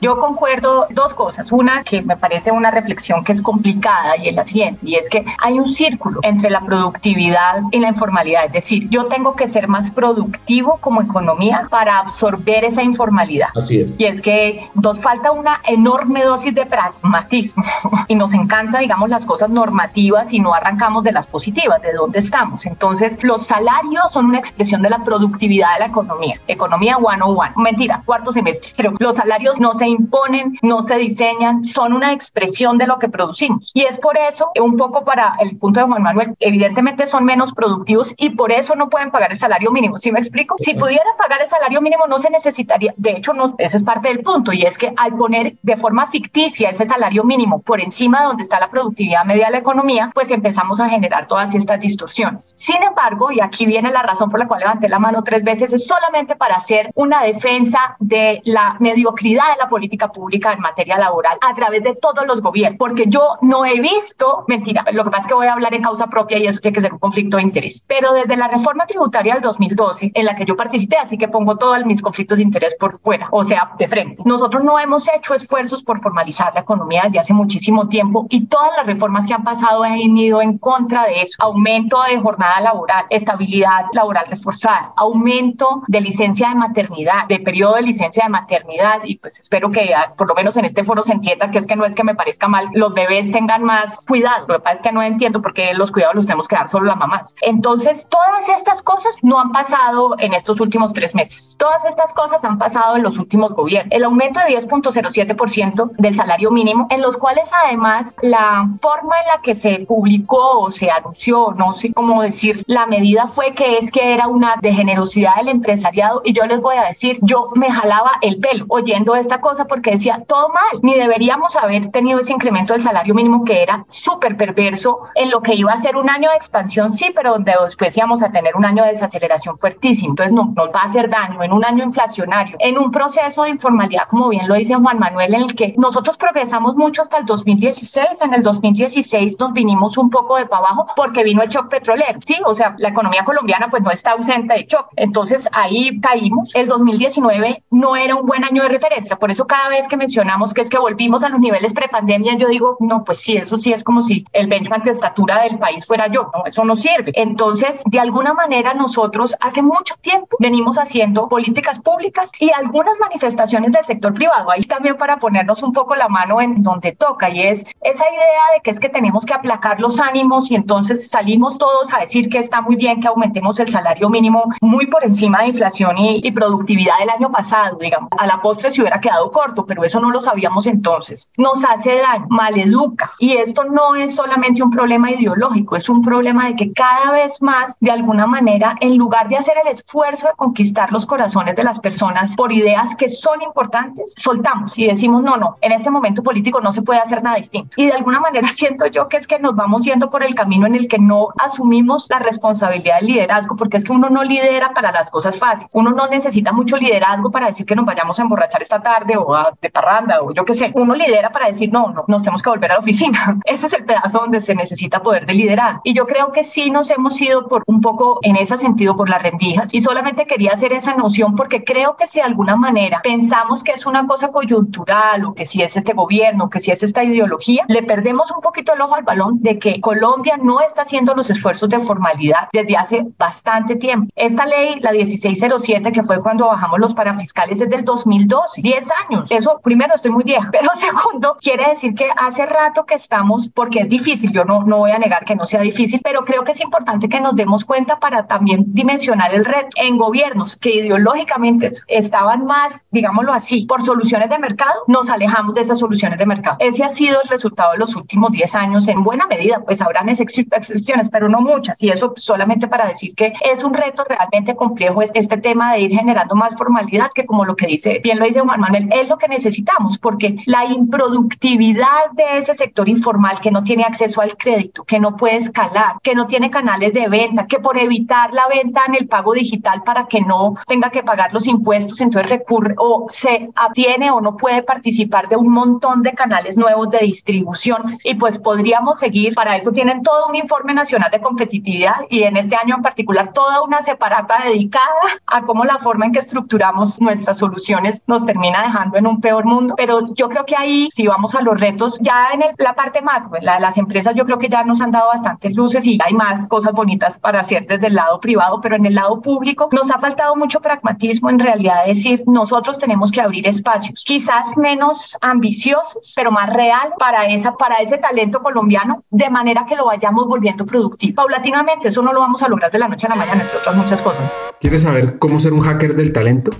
[0.00, 1.52] Yo concuerdo dos cosas.
[1.52, 5.10] Una que me parece una reflexión que es complicada y es la siguiente, y es
[5.10, 8.46] que hay un círculo entre la productividad y la informalidad.
[8.46, 13.48] Es decir, yo tengo que ser más productivo como economía para absorber esa informalidad.
[13.54, 14.00] Así es.
[14.00, 17.64] Y es que nos falta una enorme dosis de pragmatismo
[18.08, 22.20] y nos encanta, digamos, las cosas normativas y no arrancamos de las positivas, de dónde
[22.20, 22.64] estamos.
[22.64, 26.36] Entonces, los salarios son una expresión de la productividad de la economía.
[26.48, 27.52] Economía 101.
[27.56, 28.72] Mentira, cuarto semestre.
[28.76, 33.08] Pero los salarios no se imponen, no se diseñan, son una expresión de lo que
[33.08, 33.70] producimos.
[33.74, 37.52] Y es por eso, un poco para el punto de Juan Manuel, evidentemente son menos
[37.52, 39.96] productivos y por eso no pueden pagar el salario mínimo.
[39.96, 40.56] ¿Sí me explico?
[40.58, 44.08] Si pudieran pagar el salario mínimo no se necesitaría, de hecho, no, ese es parte
[44.08, 48.20] del punto y es que al poner de forma ficticia ese salario mínimo por encima
[48.20, 51.80] de donde está la productividad media de la economía, pues empezamos a generar todas estas
[51.80, 52.54] distorsiones.
[52.56, 55.72] Sin embargo, y aquí viene la razón por la cual levanté la mano tres veces,
[55.72, 60.60] es solamente para hacer una defensa de la mediocridad de la política política pública en
[60.60, 65.04] materia laboral a través de todos los gobiernos, porque yo no he visto, mentira, lo
[65.04, 66.92] que pasa es que voy a hablar en causa propia y eso tiene que ser
[66.92, 70.54] un conflicto de interés, pero desde la reforma tributaria del 2012 en la que yo
[70.54, 74.22] participé, así que pongo todos mis conflictos de interés por fuera, o sea, de frente.
[74.26, 78.76] Nosotros no hemos hecho esfuerzos por formalizar la economía desde hace muchísimo tiempo y todas
[78.76, 81.42] las reformas que han pasado han ido en contra de eso.
[81.42, 87.82] Aumento de jornada laboral, estabilidad laboral reforzada, aumento de licencia de maternidad, de periodo de
[87.82, 91.12] licencia de maternidad y pues espero que ah, por lo menos en este foro se
[91.12, 94.46] entienda que es que no es que me parezca mal, los bebés tengan más cuidado.
[94.48, 96.68] Lo que pasa es que no entiendo por qué los cuidados los tenemos que dar
[96.68, 97.34] solo las mamás.
[97.42, 101.56] Entonces, todas estas cosas no han pasado en estos últimos tres meses.
[101.58, 103.92] Todas estas cosas han pasado en los últimos gobiernos.
[103.92, 109.42] El aumento de 10.07% del salario mínimo, en los cuales además la forma en la
[109.42, 113.90] que se publicó o se anunció, no sé cómo decir, la medida fue que es
[113.90, 117.70] que era una de generosidad del empresariado y yo les voy a decir, yo me
[117.70, 122.32] jalaba el pelo oyendo esta cosa porque decía, todo mal, ni deberíamos haber tenido ese
[122.32, 126.08] incremento del salario mínimo que era súper perverso en lo que iba a ser un
[126.10, 130.12] año de expansión, sí, pero donde después íbamos a tener un año de desaceleración fuertísimo.
[130.12, 133.50] Entonces no, nos va a hacer daño en un año inflacionario, en un proceso de
[133.50, 137.24] informalidad, como bien lo dice Juan Manuel, en el que nosotros progresamos mucho hasta el
[137.24, 138.06] 2016.
[138.22, 142.20] En el 2016 nos vinimos un poco de para abajo porque vino el shock petrolero,
[142.20, 144.88] sí, o sea, la economía colombiana pues no está ausente de shock.
[144.96, 146.54] Entonces ahí caímos.
[146.54, 150.54] El 2019 no era un buen año de referencia, por eso cada vez que mencionamos
[150.54, 153.72] que es que volvimos a los niveles prepandemia, yo digo, no, pues sí, eso sí
[153.72, 157.10] es como si el benchmark de estatura del país fuera yo, no, eso no sirve.
[157.16, 163.72] Entonces, de alguna manera nosotros hace mucho tiempo venimos haciendo políticas públicas y algunas manifestaciones
[163.72, 167.42] del sector privado, ahí también para ponernos un poco la mano en donde toca y
[167.42, 171.58] es esa idea de que es que tenemos que aplacar los ánimos y entonces salimos
[171.58, 175.40] todos a decir que está muy bien que aumentemos el salario mínimo muy por encima
[175.40, 178.10] de inflación y, y productividad del año pasado, digamos.
[178.16, 181.30] A la postre se hubiera quedado corto, pero eso no lo sabíamos entonces.
[181.36, 186.46] Nos hace daño, maleduca y esto no es solamente un problema ideológico, es un problema
[186.46, 190.34] de que cada vez más, de alguna manera, en lugar de hacer el esfuerzo de
[190.34, 195.36] conquistar los corazones de las personas por ideas que son importantes, soltamos y decimos, no,
[195.36, 197.70] no, en este momento político no se puede hacer nada distinto.
[197.76, 200.66] Y de alguna manera siento yo que es que nos vamos yendo por el camino
[200.66, 204.72] en el que no asumimos la responsabilidad del liderazgo, porque es que uno no lidera
[204.72, 208.22] para las cosas fáciles, uno no necesita mucho liderazgo para decir que nos vayamos a
[208.22, 211.70] emborrachar esta tarde o a de parranda o yo qué sé, uno lidera para decir,
[211.72, 213.38] no, no, nos tenemos que volver a la oficina.
[213.44, 215.80] Ese es el pedazo donde se necesita poder de liderazgo.
[215.84, 219.08] Y yo creo que sí nos hemos ido por un poco en ese sentido por
[219.08, 223.00] las rendijas y solamente quería hacer esa noción porque creo que si de alguna manera
[223.02, 226.82] pensamos que es una cosa coyuntural o que si es este gobierno, que si es
[226.82, 230.82] esta ideología, le perdemos un poquito el ojo al balón de que Colombia no está
[230.82, 234.10] haciendo los esfuerzos de formalidad desde hace bastante tiempo.
[234.16, 239.09] Esta ley, la 1607, que fue cuando bajamos los parafiscales, es del 2012, 10 años.
[239.30, 243.80] Eso, primero, estoy muy vieja, pero segundo, quiere decir que hace rato que estamos, porque
[243.80, 246.52] es difícil, yo no, no voy a negar que no sea difícil, pero creo que
[246.52, 251.70] es importante que nos demos cuenta para también dimensionar el reto en gobiernos que ideológicamente
[251.88, 256.56] estaban más, digámoslo así, por soluciones de mercado, nos alejamos de esas soluciones de mercado.
[256.60, 260.08] Ese ha sido el resultado de los últimos 10 años en buena medida, pues habrán
[260.08, 265.02] excepciones, pero no muchas, y eso solamente para decir que es un reto realmente complejo
[265.02, 268.40] este tema de ir generando más formalidad, que como lo que dice, bien lo dice
[268.40, 273.62] Juan Manuel, es lo que necesitamos, porque la improductividad de ese sector informal que no
[273.62, 277.58] tiene acceso al crédito, que no puede escalar, que no tiene canales de venta, que
[277.58, 281.46] por evitar la venta en el pago digital para que no tenga que pagar los
[281.46, 286.56] impuestos, entonces recurre o se atiene o no puede participar de un montón de canales
[286.56, 287.98] nuevos de distribución.
[288.04, 292.36] Y pues podríamos seguir, para eso tienen todo un informe nacional de competitividad y en
[292.36, 294.84] este año en particular toda una separata dedicada
[295.26, 299.44] a cómo la forma en que estructuramos nuestras soluciones nos termina dejando en un peor
[299.44, 303.02] mundo, pero yo creo que ahí si vamos a los retos ya en la parte
[303.02, 306.48] macro, las empresas yo creo que ya nos han dado bastantes luces y hay más
[306.48, 309.98] cosas bonitas para hacer desde el lado privado, pero en el lado público nos ha
[309.98, 316.30] faltado mucho pragmatismo en realidad, decir, nosotros tenemos que abrir espacios, quizás menos ambiciosos, pero
[316.30, 321.14] más real para, esa, para ese talento colombiano, de manera que lo vayamos volviendo productivo.
[321.14, 323.76] Paulatinamente, eso no lo vamos a lograr de la noche a la mañana, entre otras
[323.76, 324.30] muchas cosas.
[324.60, 326.52] ¿Quieres saber cómo ser un hacker del talento?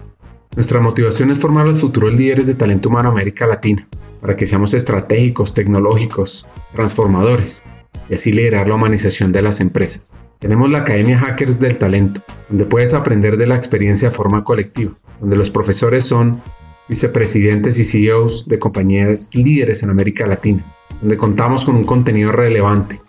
[0.57, 3.87] Nuestra motivación es formar a los futuros líderes de talento humano América Latina,
[4.21, 7.63] para que seamos estratégicos, tecnológicos, transformadores
[8.09, 10.13] y así liderar la humanización de las empresas.
[10.41, 14.99] Tenemos la Academia Hackers del Talento, donde puedes aprender de la experiencia de forma colectiva,
[15.21, 16.43] donde los profesores son
[16.89, 20.65] vicepresidentes y CEOs de compañías líderes en América Latina,
[21.01, 23.01] donde contamos con un contenido relevante,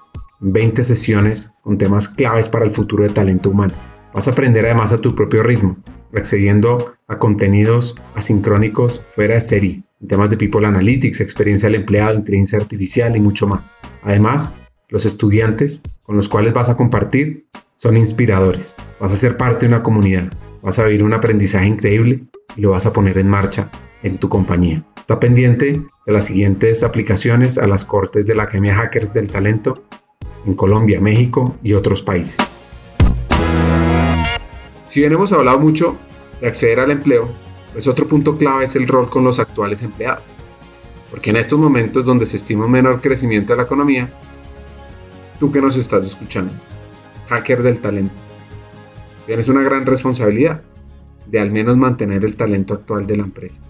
[0.42, 3.74] 20 sesiones con temas claves para el futuro de talento humano.
[4.14, 5.78] Vas a aprender además a tu propio ritmo,
[6.14, 12.16] accediendo a contenidos asincrónicos fuera de serie, en temas de People Analytics, experiencia del empleado,
[12.16, 13.74] inteligencia artificial y mucho más.
[14.03, 14.55] Además,
[14.89, 18.76] los estudiantes con los cuales vas a compartir son inspiradores.
[18.99, 20.30] Vas a ser parte de una comunidad,
[20.62, 22.26] vas a vivir un aprendizaje increíble
[22.57, 23.72] y lo vas a poner en marcha
[24.03, 24.86] en tu compañía.
[24.97, 29.86] Está pendiente de las siguientes aplicaciones a las cortes de la Academia Hackers del Talento
[30.45, 32.38] en Colombia, México y otros países.
[34.92, 35.98] Si bien hemos hablado mucho
[36.42, 37.30] de acceder al empleo,
[37.72, 40.26] Pues otro punto clave es el rol con los actuales empleados.
[41.10, 44.10] Porque en estos momentos donde se estima un menor crecimiento de la economía,
[45.39, 46.52] tú que nos estás escuchando,
[47.30, 48.14] hacker del talento,
[49.26, 50.62] tienes una gran responsabilidad
[51.26, 53.62] de al menos mantener el talento actual de la empresa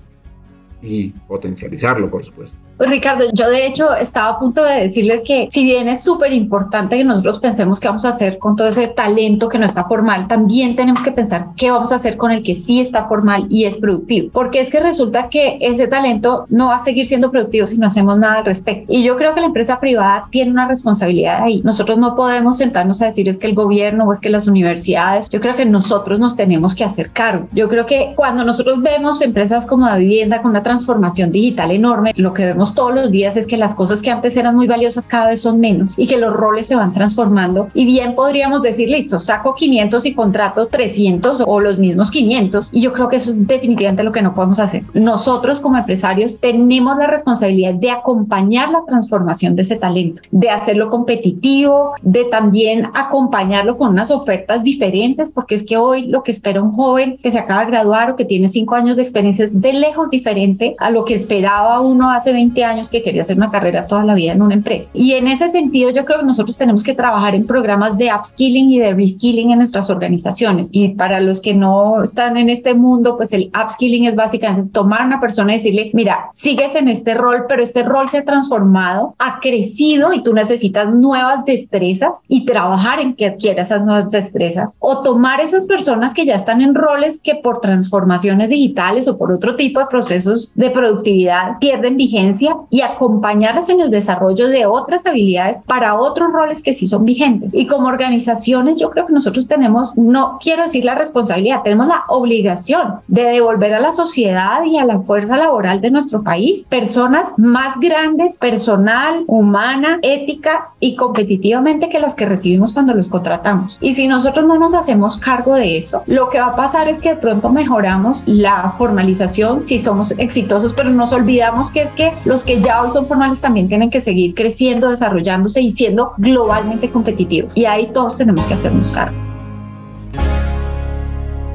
[0.82, 2.58] y potencializarlo, por supuesto.
[2.78, 6.34] Pues Ricardo, yo de hecho estaba a punto de decirles que si bien es súper
[6.34, 9.86] importante que nosotros pensemos qué vamos a hacer con todo ese talento que no está
[9.86, 13.46] formal, también tenemos que pensar qué vamos a hacer con el que sí está formal
[13.50, 17.32] y es productivo, porque es que resulta que ese talento no va a seguir siendo
[17.32, 18.92] productivo si no hacemos nada al respecto.
[18.92, 21.62] Y yo creo que la empresa privada tiene una responsabilidad ahí.
[21.64, 25.30] Nosotros no podemos sentarnos a decir es que el gobierno o es que las universidades,
[25.30, 27.48] yo creo que nosotros nos tenemos que hacer cargo.
[27.54, 32.14] Yo creo que cuando nosotros vemos empresas como la vivienda con una transformación digital enorme,
[32.16, 35.06] lo que vemos todos los días es que las cosas que antes eran muy valiosas
[35.06, 37.68] cada vez son menos y que los roles se van transformando.
[37.74, 42.70] Y bien podríamos decir, listo, saco 500 y contrato 300 o los mismos 500.
[42.74, 44.84] Y yo creo que eso es definitivamente lo que no podemos hacer.
[44.94, 50.90] Nosotros como empresarios tenemos la responsabilidad de acompañar la transformación de ese talento, de hacerlo
[50.90, 56.62] competitivo, de también acompañarlo con unas ofertas diferentes, porque es que hoy lo que espera
[56.62, 59.62] un joven que se acaba de graduar o que tiene cinco años de experiencia es
[59.62, 63.52] de lejos diferente a lo que esperaba uno hace 20 años que quería hacer una
[63.52, 64.92] carrera toda la vida en una empresa.
[64.94, 68.72] Y en ese sentido yo creo que nosotros tenemos que trabajar en programas de upskilling
[68.72, 70.70] y de reskilling en nuestras organizaciones.
[70.72, 75.02] Y para los que no están en este mundo, pues el upskilling es básicamente tomar
[75.02, 78.26] a una persona y decirle, mira, sigues en este rol, pero este rol se ha
[78.26, 84.12] transformado, ha crecido y tú necesitas nuevas destrezas y trabajar en que adquieras esas nuevas
[84.12, 84.76] destrezas.
[84.80, 89.32] O tomar esas personas que ya están en roles que por transformaciones digitales o por
[89.32, 95.06] otro tipo de procesos de productividad pierden vigencia y acompañarlas en el desarrollo de otras
[95.06, 97.54] habilidades para otros roles que sí son vigentes.
[97.54, 102.04] Y como organizaciones, yo creo que nosotros tenemos, no quiero decir la responsabilidad, tenemos la
[102.08, 107.34] obligación de devolver a la sociedad y a la fuerza laboral de nuestro país personas
[107.38, 113.78] más grandes, personal, humana, ética y competitivamente que las que recibimos cuando los contratamos.
[113.82, 117.00] Y si nosotros no nos hacemos cargo de eso, lo que va a pasar es
[117.00, 120.12] que de pronto mejoramos la formalización si somos
[120.42, 123.90] exitosos pero nos olvidamos que es que los que ya hoy son formales también tienen
[123.90, 127.56] que seguir creciendo, desarrollándose y siendo globalmente competitivos.
[127.56, 129.16] Y ahí todos tenemos que hacernos cargo.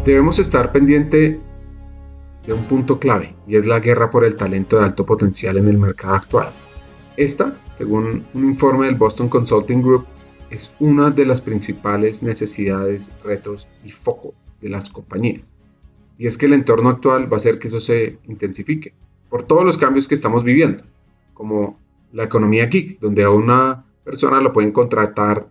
[0.05, 1.41] Debemos estar pendiente
[2.47, 5.69] de un punto clave y es la guerra por el talento de alto potencial en
[5.69, 6.49] el mercado actual.
[7.17, 10.07] Esta, según un informe del Boston Consulting Group,
[10.51, 15.56] es una de las principales necesidades, retos y foco de las compañías.
[16.19, 18.95] Y es que el entorno actual va a hacer que eso se intensifique
[19.29, 20.83] por todos los cambios que estamos viviendo,
[21.35, 21.79] como
[22.13, 25.49] la economía geek, donde a una persona lo pueden contratar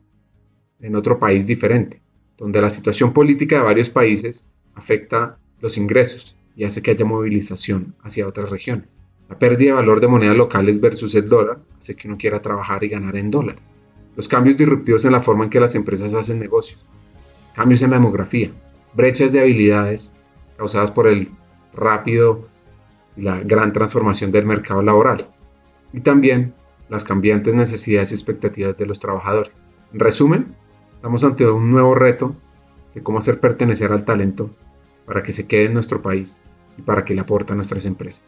[0.79, 2.01] en otro país diferente,
[2.37, 7.95] donde la situación política de varios países afecta los ingresos y hace que haya movilización
[8.01, 9.01] hacia otras regiones.
[9.29, 12.83] La pérdida de valor de monedas locales versus el dólar hace que uno quiera trabajar
[12.83, 13.55] y ganar en dólar.
[14.15, 16.85] Los cambios disruptivos en la forma en que las empresas hacen negocios,
[17.55, 18.51] cambios en la demografía,
[18.93, 20.13] brechas de habilidades
[20.57, 21.31] causadas por el
[21.73, 22.47] rápido
[23.15, 25.27] y la gran transformación del mercado laboral
[25.93, 26.53] y también
[26.89, 29.61] las cambiantes necesidades y expectativas de los trabajadores.
[29.93, 30.55] En resumen,
[30.95, 32.35] estamos ante un nuevo reto
[32.93, 34.49] de cómo hacer pertenecer al talento
[35.05, 36.41] para que se quede en nuestro país
[36.77, 38.23] y para que le aporte a nuestras empresas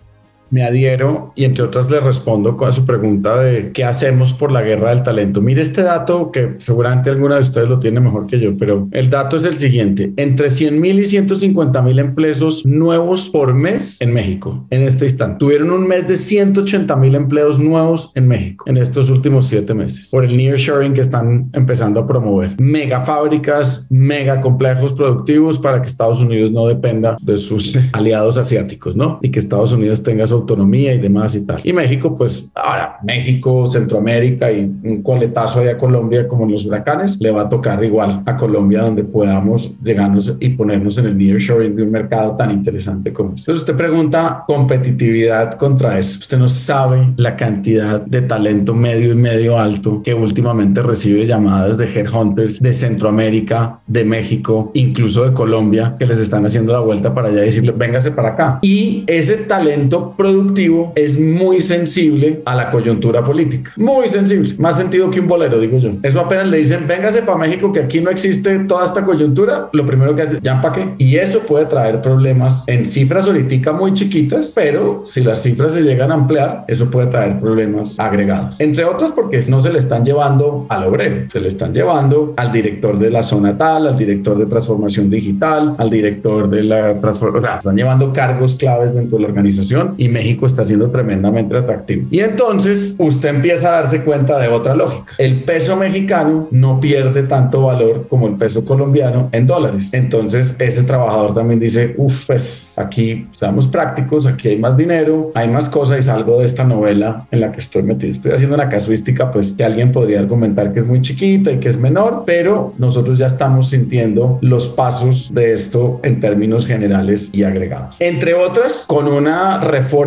[0.49, 4.61] me adhiero y entre otras le respondo con su pregunta de qué hacemos por la
[4.61, 5.41] guerra del talento.
[5.41, 9.09] Mire este dato que seguramente alguna de ustedes lo tiene mejor que yo, pero el
[9.09, 10.13] dato es el siguiente.
[10.17, 15.37] Entre 100 mil y 150 mil empleos nuevos por mes en México en este instante.
[15.39, 20.09] Tuvieron un mes de 180 mil empleos nuevos en México en estos últimos siete meses
[20.11, 22.51] por el nearshoring que están empezando a promover.
[22.59, 28.95] Mega fábricas, mega complejos productivos para que Estados Unidos no dependa de sus aliados asiáticos,
[28.95, 29.19] ¿no?
[29.21, 31.61] Y que Estados Unidos tenga su autonomía y demás y tal.
[31.63, 36.65] Y México, pues ahora México, Centroamérica y un coletazo allá a Colombia como en los
[36.65, 41.17] huracanes, le va a tocar igual a Colombia donde podamos llegarnos y ponernos en el
[41.17, 43.51] nearshoring de un mercado tan interesante como este.
[43.51, 46.19] Entonces usted pregunta competitividad contra eso.
[46.19, 51.77] Usted no sabe la cantidad de talento medio y medio alto que últimamente recibe llamadas
[51.77, 57.13] de headhunters de Centroamérica, de México, incluso de Colombia, que les están haciendo la vuelta
[57.13, 58.59] para allá y decirle, véngase para acá.
[58.61, 63.71] Y ese talento productivo es muy sensible a la coyuntura política.
[63.77, 64.55] Muy sensible.
[64.57, 65.91] Más sentido que un bolero, digo yo.
[66.03, 69.85] Eso apenas le dicen, véngase para México que aquí no existe toda esta coyuntura, lo
[69.85, 70.93] primero que hace, ya para qué.
[70.97, 75.81] Y eso puede traer problemas en cifras ahorita muy chiquitas, pero si las cifras se
[75.81, 78.55] llegan a ampliar, eso puede traer problemas agregados.
[78.59, 82.51] Entre otros porque no se le están llevando al obrero, se le están llevando al
[82.51, 87.43] director de la zona tal, al director de transformación digital, al director de la transformación,
[87.43, 91.55] o sea, están llevando cargos claves dentro de la organización y México está siendo tremendamente
[91.55, 92.07] atractivo.
[92.09, 95.13] Y entonces usted empieza a darse cuenta de otra lógica.
[95.19, 99.93] El peso mexicano no pierde tanto valor como el peso colombiano en dólares.
[99.93, 105.49] Entonces ese trabajador también dice, uff, pues aquí estamos prácticos, aquí hay más dinero, hay
[105.49, 108.11] más cosas y salgo de esta novela en la que estoy metido.
[108.11, 111.69] Estoy haciendo una casuística, pues que alguien podría argumentar que es muy chiquita y que
[111.69, 117.43] es menor, pero nosotros ya estamos sintiendo los pasos de esto en términos generales y
[117.43, 117.95] agregados.
[117.99, 120.06] Entre otras, con una reforma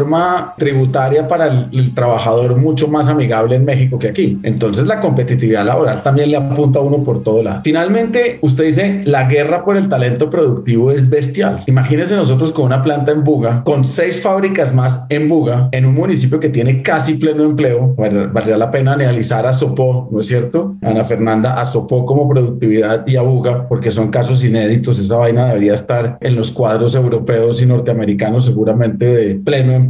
[0.56, 4.38] tributaria para el, el trabajador mucho más amigable en México que aquí.
[4.42, 7.60] Entonces la competitividad laboral también le apunta a uno por todo lado.
[7.64, 11.60] Finalmente, usted dice, la guerra por el talento productivo es bestial.
[11.66, 15.94] Imagínense nosotros con una planta en Buga, con seis fábricas más en Buga, en un
[15.94, 17.94] municipio que tiene casi pleno empleo.
[17.96, 20.76] Valdría la pena analizar a Sopó, ¿no es cierto?
[20.82, 24.98] Ana Fernanda, a Sopó como productividad y a Buga, porque son casos inéditos.
[24.98, 29.89] Esa vaina debería estar en los cuadros europeos y norteamericanos, seguramente de pleno empleo,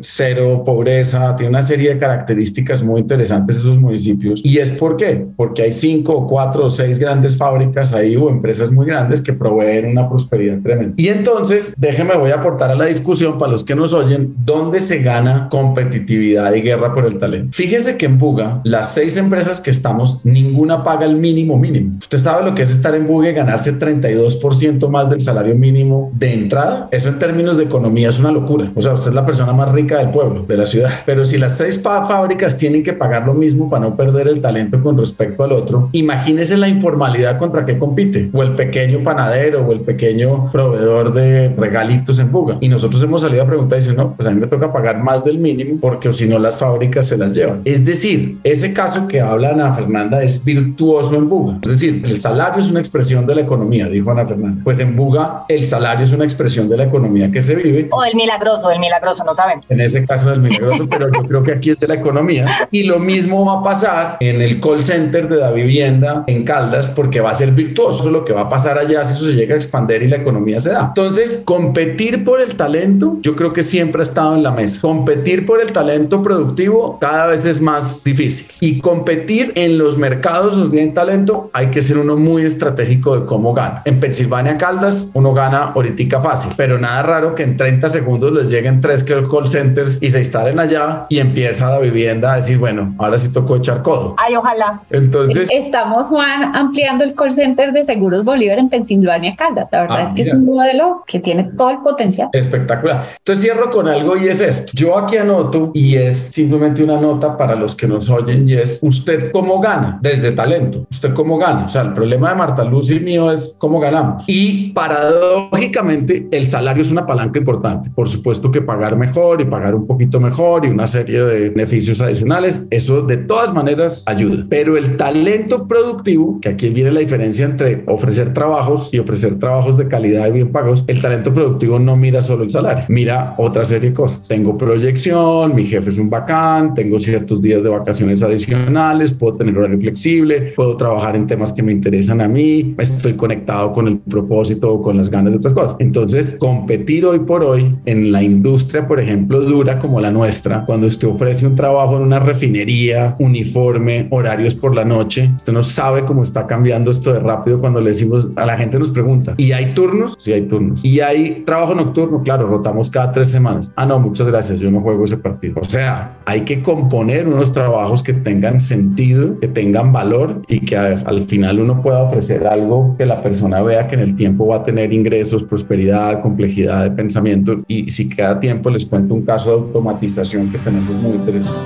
[0.00, 1.34] cero pobreza.
[1.36, 4.40] Tiene una serie de características muy interesantes esos municipios.
[4.44, 5.26] ¿Y es por qué?
[5.36, 9.32] Porque hay cinco o cuatro o seis grandes fábricas ahí o empresas muy grandes que
[9.32, 10.94] proveen una prosperidad tremenda.
[10.96, 14.80] Y entonces, déjeme, voy a aportar a la discusión para los que nos oyen, ¿dónde
[14.80, 17.50] se gana competitividad y guerra por el talento?
[17.52, 21.98] Fíjese que en Buga, las seis empresas que estamos, ninguna paga el mínimo mínimo.
[21.98, 26.10] ¿Usted sabe lo que es estar en Buga y ganarse 32% más del salario mínimo
[26.14, 26.88] de entrada?
[26.90, 28.70] Eso en términos de economía es una locura.
[28.74, 30.90] O sea, usted es la persona más rica del pueblo, de la ciudad.
[31.06, 34.82] Pero si las seis fábricas tienen que pagar lo mismo para no perder el talento
[34.82, 39.72] con respecto al otro, imagínese la informalidad contra qué compite, o el pequeño panadero o
[39.72, 42.58] el pequeño proveedor de regalitos en fuga.
[42.60, 45.02] Y nosotros hemos salido a preguntar y dicen, no, pues a mí me toca pagar
[45.02, 47.62] más del mínimo porque si no las fábricas se las llevan.
[47.64, 51.58] Es decir, ese caso que habla Ana Fernanda es virtuoso en Buga.
[51.62, 54.60] Es decir, el salario es una expresión de la economía, dijo Ana Fernanda.
[54.64, 57.88] Pues en Buga el salario es una expresión de la economía que se vive.
[57.90, 59.60] O el milagroso, el milagroso, no saben.
[59.68, 62.68] En ese caso del milagroso, pero yo creo que aquí es de la economía.
[62.70, 66.88] Y lo mismo va a pasar en el call center de la vivienda en Caldas
[66.88, 69.54] porque va a ser virtuoso lo que va a pasar allá si eso se llega
[69.54, 70.86] a expandir y la economía se da.
[70.88, 74.80] Entonces, competir por el talento, yo creo que siempre ha estado en la mesa.
[74.80, 78.46] Competir por el talento productivo cada vez es más difícil.
[78.60, 83.26] Y competir en los mercados donde hay talento, hay que ser uno muy estratégico de
[83.26, 83.82] cómo gana.
[83.84, 88.50] En Pensilvania Caldas, uno gana ahorita fácil, pero nada raro que en 30 segundos les
[88.50, 92.94] lleguen tres call centers y se instalen allá y empieza la vivienda a decir, bueno,
[92.98, 94.14] ahora sí tocó echar codo.
[94.18, 94.80] Ay, ojalá.
[94.90, 95.48] Entonces...
[95.52, 99.70] Estamos, Juan, ampliando el call center de Seguros Bolívar en Pensilvania Caldas.
[99.72, 100.28] La verdad Ah, es que mira.
[100.28, 102.28] es un modelo que tiene todo el potencial.
[102.32, 103.06] Espectacular.
[103.18, 104.72] Entonces cierro con algo y es esto.
[104.74, 108.78] Yo aquí anoto y es simplemente una nota para los que nos oyen y es
[108.82, 110.86] usted cómo gana desde talento.
[110.90, 111.64] Usted cómo gana.
[111.64, 114.24] O sea, el problema de Marta Luz y mío es cómo ganamos.
[114.26, 117.90] Y paradójicamente el salario es una palanca importante.
[117.90, 122.00] Por supuesto que pagar mejor y pagar un poquito mejor y una serie de beneficios
[122.02, 122.66] adicionales.
[122.70, 124.44] Eso de todas maneras ayuda.
[124.50, 129.78] Pero el talento productivo, que aquí viene la diferencia entre ofrecer trabajos y ofrecer trabajos
[129.78, 133.64] de calidad y bien pagos, el talento productivo no mira solo el salario, mira otra
[133.64, 134.28] serie de cosas.
[134.28, 139.56] Tengo proyección, mi jefe es un bacán, tengo ciertos días de vacaciones adicionales, puedo tener
[139.56, 143.98] horario flexible, puedo trabajar en temas que me interesan a mí, estoy conectado con el
[143.98, 145.76] propósito con las ganas de otras cosas.
[145.78, 150.86] Entonces, competir hoy por hoy en la industria, por ejemplo, dura como la nuestra, cuando
[150.86, 156.04] usted ofrece un trabajo en una refinería, uniforme, horarios por la noche, usted no sabe
[156.04, 159.52] cómo está cambiando esto de rápido cuando le decimos a la gente nos pregunta, ¿y
[159.52, 160.14] hay turnos?
[160.18, 160.84] Sí, hay turnos.
[160.84, 162.22] ¿Y hay trabajo nocturno?
[162.22, 163.70] Claro, rotamos cada tres semanas.
[163.76, 165.60] Ah, no, muchas gracias, yo no juego ese partido.
[165.60, 170.76] O sea, hay que componer unos trabajos que tengan sentido, que tengan valor y que
[170.76, 174.16] a ver, al final uno pueda ofrecer algo que la persona vea que en el
[174.16, 177.60] tiempo va a tener ingresos, prosperidad, complejidad de pensamiento.
[177.68, 181.58] Y si queda tiempo, les cuento un caso de automatización que tenemos muy interesante.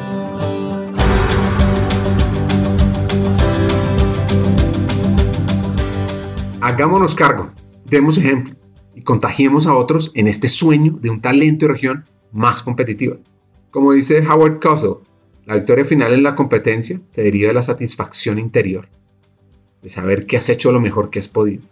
[6.61, 7.51] Hagámonos cargo,
[7.87, 8.55] demos ejemplo
[8.95, 13.17] y contagiemos a otros en este sueño de un talento y región más competitiva.
[13.71, 14.97] Como dice Howard Cosell,
[15.47, 18.89] la victoria final en la competencia se deriva de la satisfacción interior,
[19.83, 21.63] de saber que has hecho lo mejor que has podido,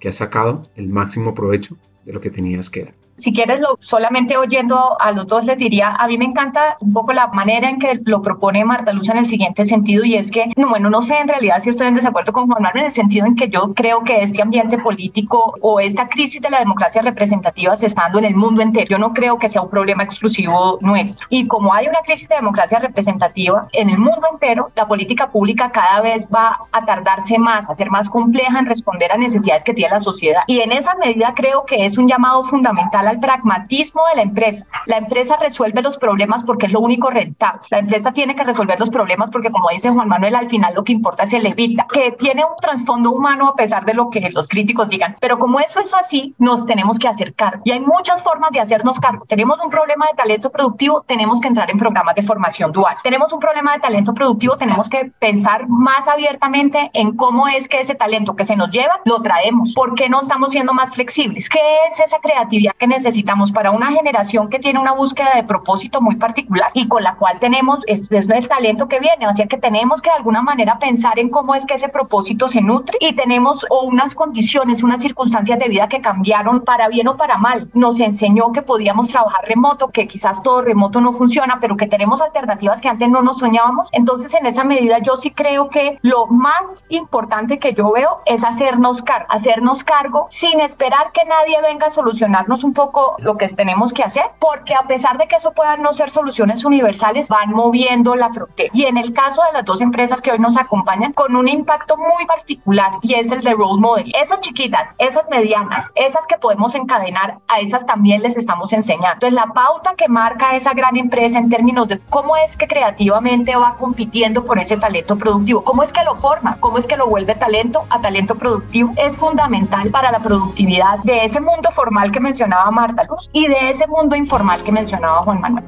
[0.00, 2.94] que has sacado el máximo provecho de lo que tenías que dar.
[3.14, 6.92] Si quieres, lo, solamente oyendo a los dos les diría, a mí me encanta un
[6.94, 10.30] poco la manera en que lo propone Marta Luz en el siguiente sentido y es
[10.30, 12.92] que, bueno, no sé en realidad si estoy en desacuerdo con Juan Manuel en el
[12.92, 17.02] sentido en que yo creo que este ambiente político o esta crisis de la democracia
[17.02, 18.86] representativa se está dando en el mundo entero.
[18.88, 21.26] Yo no creo que sea un problema exclusivo nuestro.
[21.28, 25.70] Y como hay una crisis de democracia representativa en el mundo entero, la política pública
[25.70, 29.74] cada vez va a tardarse más, a ser más compleja en responder a necesidades que
[29.74, 30.42] tiene la sociedad.
[30.46, 34.66] Y en esa medida creo que es un llamado fundamental al pragmatismo de la empresa.
[34.86, 37.60] La empresa resuelve los problemas porque es lo único rentable.
[37.70, 40.84] La empresa tiene que resolver los problemas porque, como dice Juan Manuel, al final lo
[40.84, 44.30] que importa es el evita, que tiene un trasfondo humano a pesar de lo que
[44.30, 45.16] los críticos digan.
[45.20, 47.62] Pero como eso es así, nos tenemos que hacer cargo.
[47.64, 49.24] Y hay muchas formas de hacernos cargo.
[49.26, 52.96] Tenemos un problema de talento productivo, tenemos que entrar en programas de formación dual.
[53.02, 57.80] Tenemos un problema de talento productivo, tenemos que pensar más abiertamente en cómo es que
[57.80, 59.74] ese talento que se nos lleva lo traemos.
[59.74, 61.48] ¿Por qué no estamos siendo más flexibles?
[61.48, 66.00] ¿Qué es esa creatividad que necesitamos para una generación que tiene una búsqueda de propósito
[66.00, 69.56] muy particular y con la cual tenemos, es, es el talento que viene, así que
[69.56, 73.14] tenemos que de alguna manera pensar en cómo es que ese propósito se nutre y
[73.14, 77.70] tenemos o unas condiciones, unas circunstancias de vida que cambiaron para bien o para mal.
[77.74, 82.20] Nos enseñó que podíamos trabajar remoto, que quizás todo remoto no funciona, pero que tenemos
[82.22, 83.88] alternativas que antes no nos soñábamos.
[83.92, 88.44] Entonces, en esa medida, yo sí creo que lo más importante que yo veo es
[88.44, 93.48] hacernos cargo, hacernos cargo sin esperar que nadie venga a solucionarnos un poco lo que
[93.48, 97.50] tenemos que hacer, porque a pesar de que eso puedan no ser soluciones universales, van
[97.50, 98.68] moviendo la frontera.
[98.74, 101.96] Y en el caso de las dos empresas que hoy nos acompañan, con un impacto
[101.96, 104.12] muy particular y es el de role model.
[104.20, 109.14] Esas chiquitas, esas medianas, esas que podemos encadenar, a esas también les estamos enseñando.
[109.14, 113.56] Entonces, la pauta que marca esa gran empresa en términos de cómo es que creativamente
[113.56, 117.06] va compitiendo por ese talento productivo, cómo es que lo forma, cómo es que lo
[117.06, 122.20] vuelve talento a talento productivo, es fundamental para la productividad de ese mundo formal que
[122.20, 125.64] mencionaba Marta Luz y de ese mundo informal que mencionaba Juan Manuel.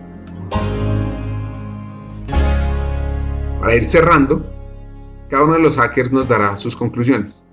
[3.61, 4.45] Para ir cerrando,
[5.29, 7.47] cada uno de los hackers nos dará sus conclusiones.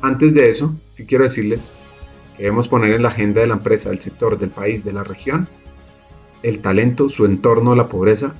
[0.00, 1.72] Antes de eso, sí quiero decirles
[2.36, 5.04] que debemos poner en la agenda de la empresa, del sector, del país, de la
[5.04, 5.46] región,
[6.42, 8.34] el talento, su entorno, la pobreza,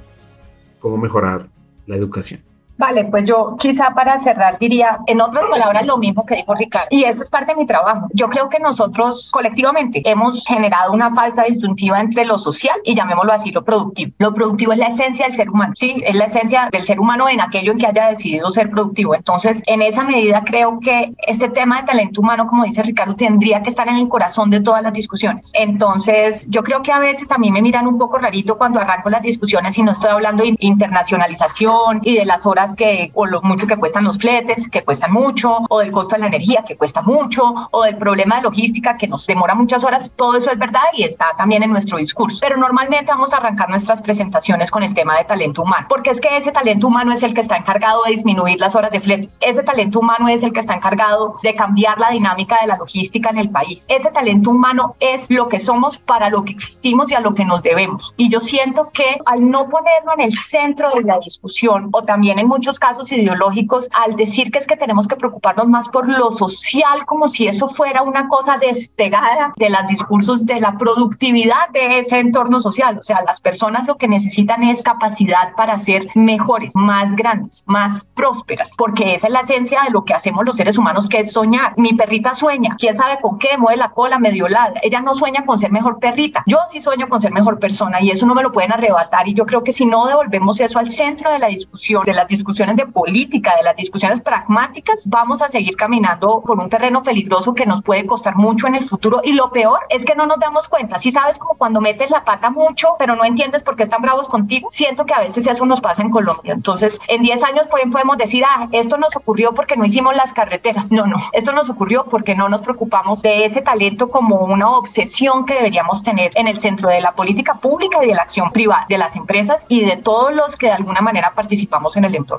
[0.79, 1.49] cómo mejorar
[1.87, 2.50] la educación.
[2.81, 6.87] Vale, pues yo quizá para cerrar diría, en otras palabras, lo mismo que dijo Ricardo,
[6.89, 8.09] y eso es parte de mi trabajo.
[8.15, 13.35] Yo creo que nosotros colectivamente hemos generado una falsa distintiva entre lo social y llamémoslo
[13.35, 14.13] así, lo productivo.
[14.17, 15.97] Lo productivo es la esencia del ser humano, ¿sí?
[16.03, 19.15] Es la esencia del ser humano en aquello en que haya decidido ser productivo.
[19.15, 23.63] Entonces, en esa medida creo que este tema de talento humano, como dice Ricardo, tendría
[23.63, 25.51] que estar en el corazón de todas las discusiones.
[25.53, 29.11] Entonces, yo creo que a veces a mí me miran un poco rarito cuando arranco
[29.11, 33.43] las discusiones y no estoy hablando de internacionalización y de las horas que, o lo
[33.43, 36.77] mucho que cuestan los fletes, que cuestan mucho, o del costo de la energía, que
[36.77, 40.59] cuesta mucho, o del problema de logística, que nos demora muchas horas, todo eso es
[40.59, 42.39] verdad y está también en nuestro discurso.
[42.41, 46.21] Pero normalmente vamos a arrancar nuestras presentaciones con el tema de talento humano, porque es
[46.21, 49.39] que ese talento humano es el que está encargado de disminuir las horas de fletes,
[49.41, 53.31] ese talento humano es el que está encargado de cambiar la dinámica de la logística
[53.31, 57.15] en el país, ese talento humano es lo que somos para lo que existimos y
[57.15, 58.15] a lo que nos debemos.
[58.17, 62.39] Y yo siento que al no ponerlo en el centro de la discusión o también
[62.39, 66.31] en muchos casos ideológicos al decir que es que tenemos que preocuparnos más por lo
[66.31, 72.01] social, como si eso fuera una cosa despegada de los discursos de la productividad de
[72.01, 72.99] ese entorno social.
[72.99, 78.05] O sea, las personas lo que necesitan es capacidad para ser mejores, más grandes, más
[78.15, 81.33] prósperas, porque esa es la esencia de lo que hacemos los seres humanos, que es
[81.33, 81.73] soñar.
[81.79, 84.83] Mi perrita sueña, quién sabe con qué, mueve la cola, medio ladra.
[84.83, 86.43] Ella no sueña con ser mejor perrita.
[86.45, 89.27] Yo sí sueño con ser mejor persona y eso no me lo pueden arrebatar.
[89.27, 92.27] Y yo creo que si no devolvemos eso al centro de la discusión, de las
[92.27, 97.55] discusiones, de política, de las discusiones pragmáticas, vamos a seguir caminando por un terreno peligroso
[97.55, 99.21] que nos puede costar mucho en el futuro.
[99.25, 100.99] Y lo peor es que no nos damos cuenta.
[100.99, 104.29] Si sabes como cuando metes la pata mucho, pero no entiendes por qué están bravos
[104.29, 106.53] contigo, siento que a veces eso nos pasa en Colombia.
[106.53, 110.91] Entonces, en 10 años podemos decir, ah, esto nos ocurrió porque no hicimos las carreteras.
[110.91, 115.47] No, no, esto nos ocurrió porque no nos preocupamos de ese talento como una obsesión
[115.47, 118.87] que deberíamos tener en el centro de la política pública y de la acción privada,
[118.89, 122.30] de las empresas y de todos los que de alguna manera participamos en el entorno.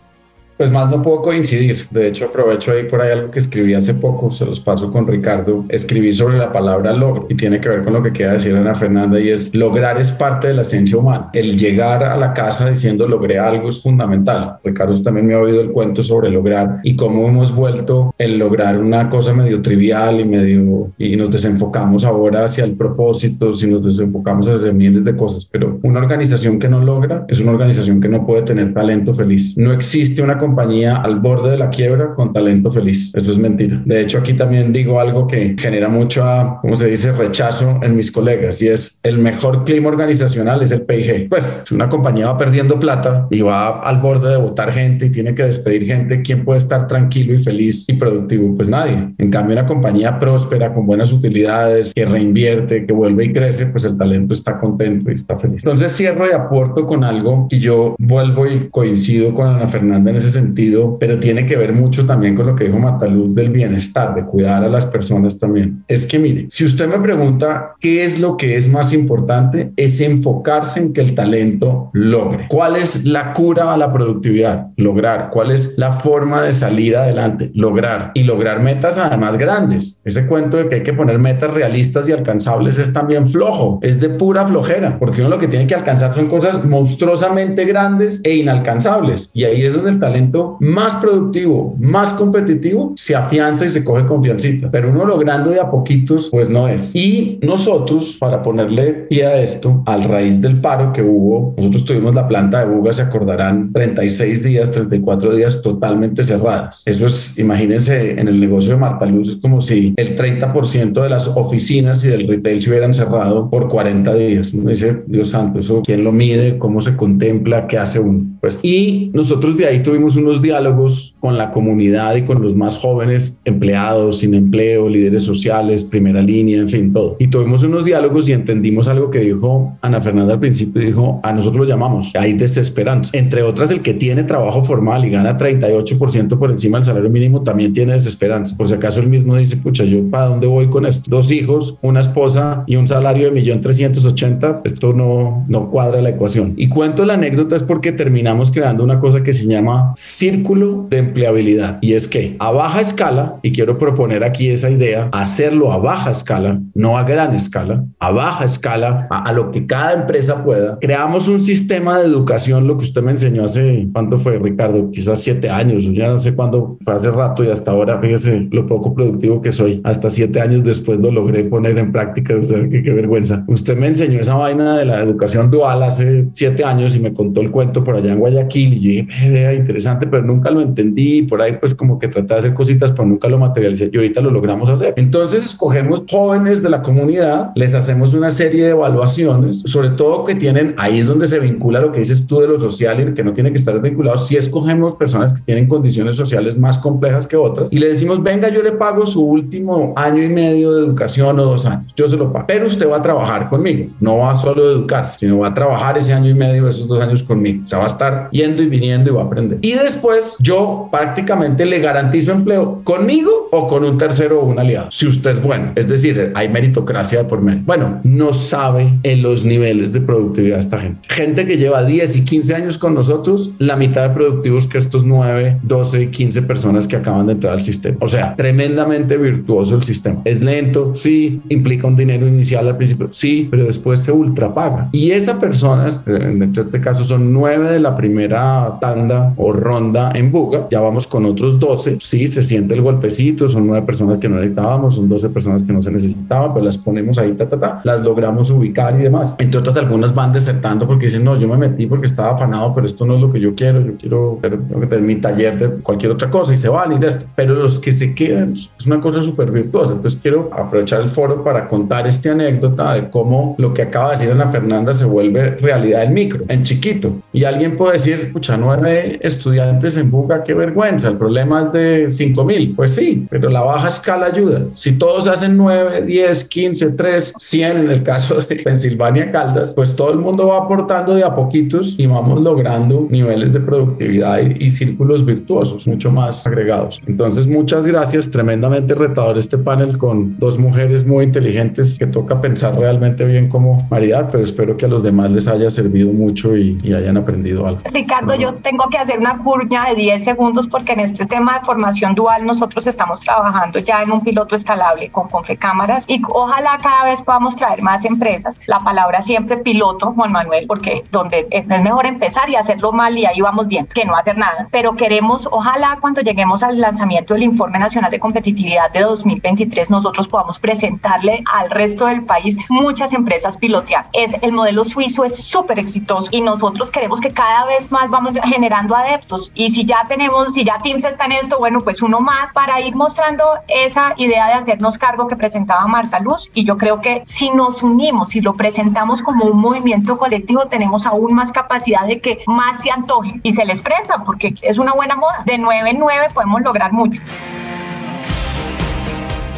[0.61, 1.87] Pues más no puedo coincidir.
[1.89, 5.07] De hecho, aprovecho ahí por ahí algo que escribí hace poco, se los paso con
[5.07, 5.65] Ricardo.
[5.69, 8.75] Escribí sobre la palabra logro y tiene que ver con lo que queda decir Ana
[8.75, 11.31] Fernanda y es lograr es parte de la esencia humana.
[11.33, 14.57] El llegar a la casa diciendo logré algo es fundamental.
[14.63, 18.77] Ricardo también me ha oído el cuento sobre lograr y cómo hemos vuelto el lograr
[18.77, 23.83] una cosa medio trivial y medio y nos desenfocamos ahora hacia el propósito, si nos
[23.83, 25.43] desenfocamos hacia miles de cosas.
[25.51, 29.57] Pero una organización que no logra es una organización que no puede tener talento feliz.
[29.57, 33.13] No existe una compañía al borde de la quiebra con talento feliz.
[33.15, 33.81] Eso es mentira.
[33.85, 36.23] De hecho, aquí también digo algo que genera mucho,
[36.61, 40.81] ¿cómo se dice?, rechazo en mis colegas y es el mejor clima organizacional es el
[40.81, 41.29] PIG.
[41.29, 45.09] Pues si una compañía va perdiendo plata y va al borde de votar gente y
[45.09, 48.55] tiene que despedir gente, ¿quién puede estar tranquilo y feliz y productivo?
[48.55, 49.13] Pues nadie.
[49.17, 53.85] En cambio, una compañía próspera, con buenas utilidades, que reinvierte, que vuelve y crece, pues
[53.85, 55.63] el talento está contento y está feliz.
[55.63, 60.17] Entonces cierro y aporto con algo y yo vuelvo y coincido con Ana Fernanda en
[60.17, 64.15] ese sentido, pero tiene que ver mucho también con lo que dijo Mataluz del bienestar,
[64.15, 65.83] de cuidar a las personas también.
[65.87, 70.01] Es que mire, si usted me pregunta qué es lo que es más importante, es
[70.01, 72.47] enfocarse en que el talento logre.
[72.49, 74.67] ¿Cuál es la cura a la productividad?
[74.77, 75.29] Lograr.
[75.31, 77.51] ¿Cuál es la forma de salir adelante?
[77.53, 78.11] Lograr.
[78.13, 79.99] Y lograr metas además grandes.
[80.03, 83.99] Ese cuento de que hay que poner metas realistas y alcanzables es también flojo, es
[83.99, 88.35] de pura flojera, porque uno lo que tiene que alcanzar son cosas monstruosamente grandes e
[88.35, 89.31] inalcanzables.
[89.33, 90.20] Y ahí es donde el talento
[90.59, 94.69] más productivo, más competitivo, se afianza y se coge confiancita.
[94.71, 96.95] Pero uno logrando de a poquitos, pues no es.
[96.95, 102.15] Y nosotros, para ponerle pie a esto, al raíz del paro que hubo, nosotros tuvimos
[102.15, 106.83] la planta de Buga, se acordarán, 36 días, 34 días totalmente cerradas.
[106.85, 111.09] Eso es, imagínense, en el negocio de Marta Luz, es como si el 30% de
[111.09, 114.53] las oficinas y del retail se hubieran cerrado por 40 días.
[114.53, 116.57] Uno dice, Dios santo, eso, ¿quién lo mide?
[116.57, 117.67] ¿Cómo se contempla?
[117.67, 118.25] ¿Qué hace uno?
[118.39, 122.77] Pues, y nosotros de ahí tuvimos unos diálogos con la comunidad y con los más
[122.77, 127.15] jóvenes, empleados, sin empleo, líderes sociales, primera línea, en fin, todo.
[127.19, 131.31] Y tuvimos unos diálogos y entendimos algo que dijo Ana Fernanda al principio, dijo, a
[131.31, 133.15] nosotros lo llamamos, hay desesperanza.
[133.17, 137.41] Entre otras, el que tiene trabajo formal y gana 38% por encima del salario mínimo
[137.41, 138.55] también tiene desesperanza.
[138.57, 141.03] Por si acaso él mismo dice, pucha, yo para dónde voy con esto?
[141.09, 146.01] Dos hijos, una esposa y un salario de millón trescientos ochenta, esto no, no cuadra
[146.01, 146.53] la ecuación.
[146.57, 150.97] Y cuento la anécdota es porque terminamos creando una cosa que se llama círculo de
[150.97, 151.77] empleabilidad.
[151.79, 156.09] Y es que a baja escala, y quiero proponer aquí esa idea, hacerlo a baja
[156.09, 160.79] escala, no a gran escala, a baja escala, a, a lo que cada empresa pueda,
[160.81, 164.89] creamos un sistema de educación, lo que usted me enseñó hace, ¿cuánto fue, Ricardo?
[164.89, 168.65] Quizás siete años, ya no sé cuándo, fue hace rato y hasta ahora, fíjese lo
[168.65, 169.81] poco productivo que soy.
[169.83, 173.45] Hasta siete años después lo logré poner en práctica, o sea, qué, qué vergüenza.
[173.47, 177.41] Usted me enseñó esa vaina de la educación dual hace siete años y me contó
[177.41, 181.23] el cuento por allá en Guayaquil y yo dije, era interesante, pero nunca lo entendí.
[181.23, 184.21] Por ahí, pues, como que traté de hacer cositas, pero nunca lo materialicé y ahorita
[184.21, 184.93] lo logramos hacer.
[184.97, 190.35] Entonces, escogemos jóvenes de la comunidad, les hacemos una serie de evaluaciones, sobre todo que
[190.35, 193.23] tienen, ahí es donde se vincula lo que dices tú de lo social y que
[193.23, 194.17] no tiene que estar vinculado.
[194.17, 198.49] Si escogemos personas que tienen condiciones sociales más complejas que otras y le decimos, venga,
[198.49, 202.17] yo le pago su último año y medio de educación o dos años, yo se
[202.17, 205.47] lo pago, pero usted va a trabajar conmigo, no va solo a educarse, sino va
[205.47, 208.29] a trabajar ese año y medio, esos dos años conmigo, o sea, va a estar
[208.31, 209.59] yendo y viniendo y va a aprender.
[209.61, 214.91] Y después yo prácticamente le garantizo empleo conmigo o con un tercero o un aliado,
[214.91, 217.61] si usted es bueno, es decir, hay meritocracia por medio.
[217.65, 220.99] Bueno, no sabe en los niveles de productividad esta gente.
[221.09, 225.05] Gente que lleva 10 y 15 años con nosotros, la mitad de productivos que estos
[225.05, 227.97] 9, 12 y 15 personas que acaban de entrar al sistema.
[227.99, 230.21] O sea, tremendamente virtuoso el sistema.
[230.25, 234.89] Es lento, sí, implica un dinero inicial al principio, sí, pero después se ultrapaga.
[234.91, 240.31] Y esas personas, en este caso son 9 de la primera tanda o ronda en
[240.31, 244.27] Buga, ya vamos con otros 12, sí, se siente el golpecito, son 9 personas que
[244.27, 247.57] no necesitábamos, son 12 personas que no se necesitaban, pero las ponemos ahí, ta, ta,
[247.57, 249.35] ta, las logramos ubicar y demás.
[249.39, 252.85] Entre otras, algunas van desertando porque dicen, no, yo me metí porque estaba afanado, pero
[252.85, 254.59] esto no es lo que yo quiero, yo quiero
[254.89, 257.25] tener mi taller de cualquier otra cosa y se van y de esto.
[257.35, 259.93] Pero los que se quedan es una cosa súper virtuosa.
[259.93, 264.17] Entonces quiero aprovechar el foro para contar esta anécdota de cómo lo que acaba de
[264.17, 267.13] decir Ana Fernanda se vuelve realidad en micro, en chiquito.
[267.31, 272.07] Y alguien puede decir, pucha, nueve estudiantes en Buga, qué vergüenza, el problema es de
[272.09, 272.73] 5 mil.
[272.75, 274.65] Pues sí, pero la baja escala ayuda.
[274.73, 279.95] Si todos hacen 9, 10, 15, 3, 100 en el caso de Pensilvania Caldas, pues
[279.95, 284.65] todo el mundo va aportando de a poquitos y vamos logrando niveles de productividad y,
[284.65, 287.01] y círculos virtuosos mucho más agregados.
[287.05, 288.31] Entonces, muchas gracias.
[288.31, 293.87] Tremendamente retador este panel con dos mujeres muy inteligentes que toca pensar realmente bien como
[293.89, 297.67] maridad, pero espero que a los demás les haya servido mucho y, y hayan aprendido
[297.67, 297.81] algo.
[297.91, 302.15] Ricardo, yo tengo que hacer una de 10 segundos porque en este tema de formación
[302.15, 307.21] dual nosotros estamos trabajando ya en un piloto escalable con Confecámaras y ojalá cada vez
[307.21, 308.61] podamos traer más empresas.
[308.65, 313.25] La palabra siempre piloto, Juan Manuel, porque donde es mejor empezar y hacerlo mal y
[313.25, 314.67] ahí vamos bien, que no hacer nada.
[314.71, 320.29] Pero queremos, ojalá cuando lleguemos al lanzamiento del Informe Nacional de Competitividad de 2023, nosotros
[320.29, 324.07] podamos presentarle al resto del país muchas empresas pilotear.
[324.13, 328.33] Es, el modelo suizo es súper exitoso y nosotros queremos que cada vez más vamos
[328.45, 329.51] generando adeptos proyectos.
[329.55, 332.81] Y si ya tenemos, si ya Teams está en esto, bueno, pues uno más para
[332.81, 336.49] ir mostrando esa idea de hacernos cargo que presentaba Marta Luz.
[336.53, 341.05] Y yo creo que si nos unimos y lo presentamos como un movimiento colectivo, tenemos
[341.05, 344.93] aún más capacidad de que más se antojen y se les prenda, porque es una
[344.93, 345.43] buena moda.
[345.45, 347.21] De 9 en 9 podemos lograr mucho.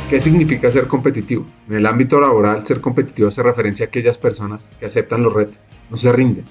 [0.09, 1.45] ¿Qué significa ser competitivo?
[1.67, 5.59] En el ámbito laboral, ser competitivo hace referencia a aquellas personas que aceptan los retos,
[5.89, 6.45] no se rinden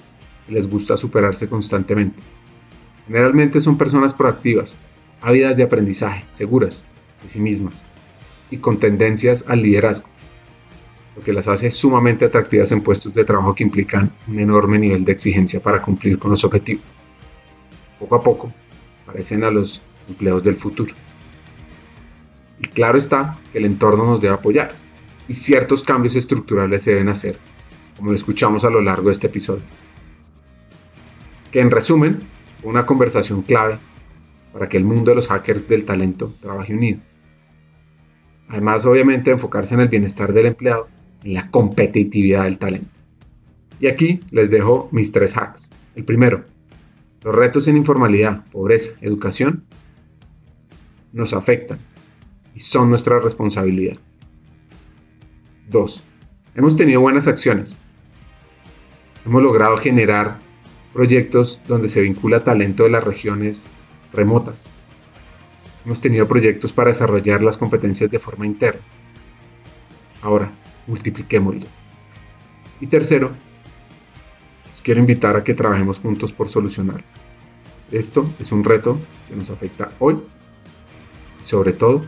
[0.49, 2.21] y les gusta superarse constantemente.
[3.07, 4.77] Generalmente son personas proactivas,
[5.21, 6.85] ávidas de aprendizaje, seguras
[7.21, 7.85] de sí mismas
[8.53, 10.07] y con tendencias al liderazgo,
[11.15, 15.05] lo que las hace sumamente atractivas en puestos de trabajo que implican un enorme nivel
[15.05, 16.83] de exigencia para cumplir con los objetivos.
[17.99, 18.53] Poco a poco,
[19.05, 20.93] parecen a los empleos del futuro.
[22.59, 24.75] Y claro está que el entorno nos debe apoyar
[25.27, 27.39] y ciertos cambios estructurales se deben hacer,
[27.97, 29.63] como lo escuchamos a lo largo de este episodio.
[31.51, 32.21] Que en resumen,
[32.63, 33.77] una conversación clave
[34.51, 36.99] para que el mundo de los hackers del talento trabaje unido.
[38.47, 40.87] Además, obviamente, enfocarse en el bienestar del empleado
[41.23, 42.91] y la competitividad del talento.
[43.79, 45.71] Y aquí les dejo mis tres hacks.
[45.95, 46.43] El primero,
[47.23, 49.63] los retos en informalidad, pobreza, educación
[51.11, 51.79] nos afectan
[52.53, 53.97] y son nuestra responsabilidad.
[55.69, 56.03] 2.
[56.55, 57.77] Hemos tenido buenas acciones.
[59.25, 60.39] Hemos logrado generar
[60.93, 63.69] proyectos donde se vincula talento de las regiones
[64.13, 64.69] remotas.
[65.85, 68.81] Hemos tenido proyectos para desarrollar las competencias de forma interna.
[70.21, 70.51] Ahora,
[70.87, 71.65] multipliquémoslo.
[72.79, 73.31] Y tercero,
[74.71, 77.05] os quiero invitar a que trabajemos juntos por solucionarlo.
[77.91, 80.17] Esto es un reto que nos afecta hoy
[81.39, 82.03] y sobre todo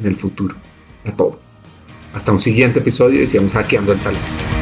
[0.00, 0.56] en el futuro,
[1.04, 1.40] a todo.
[2.12, 4.61] Hasta un siguiente episodio y sigamos hackeando el talento.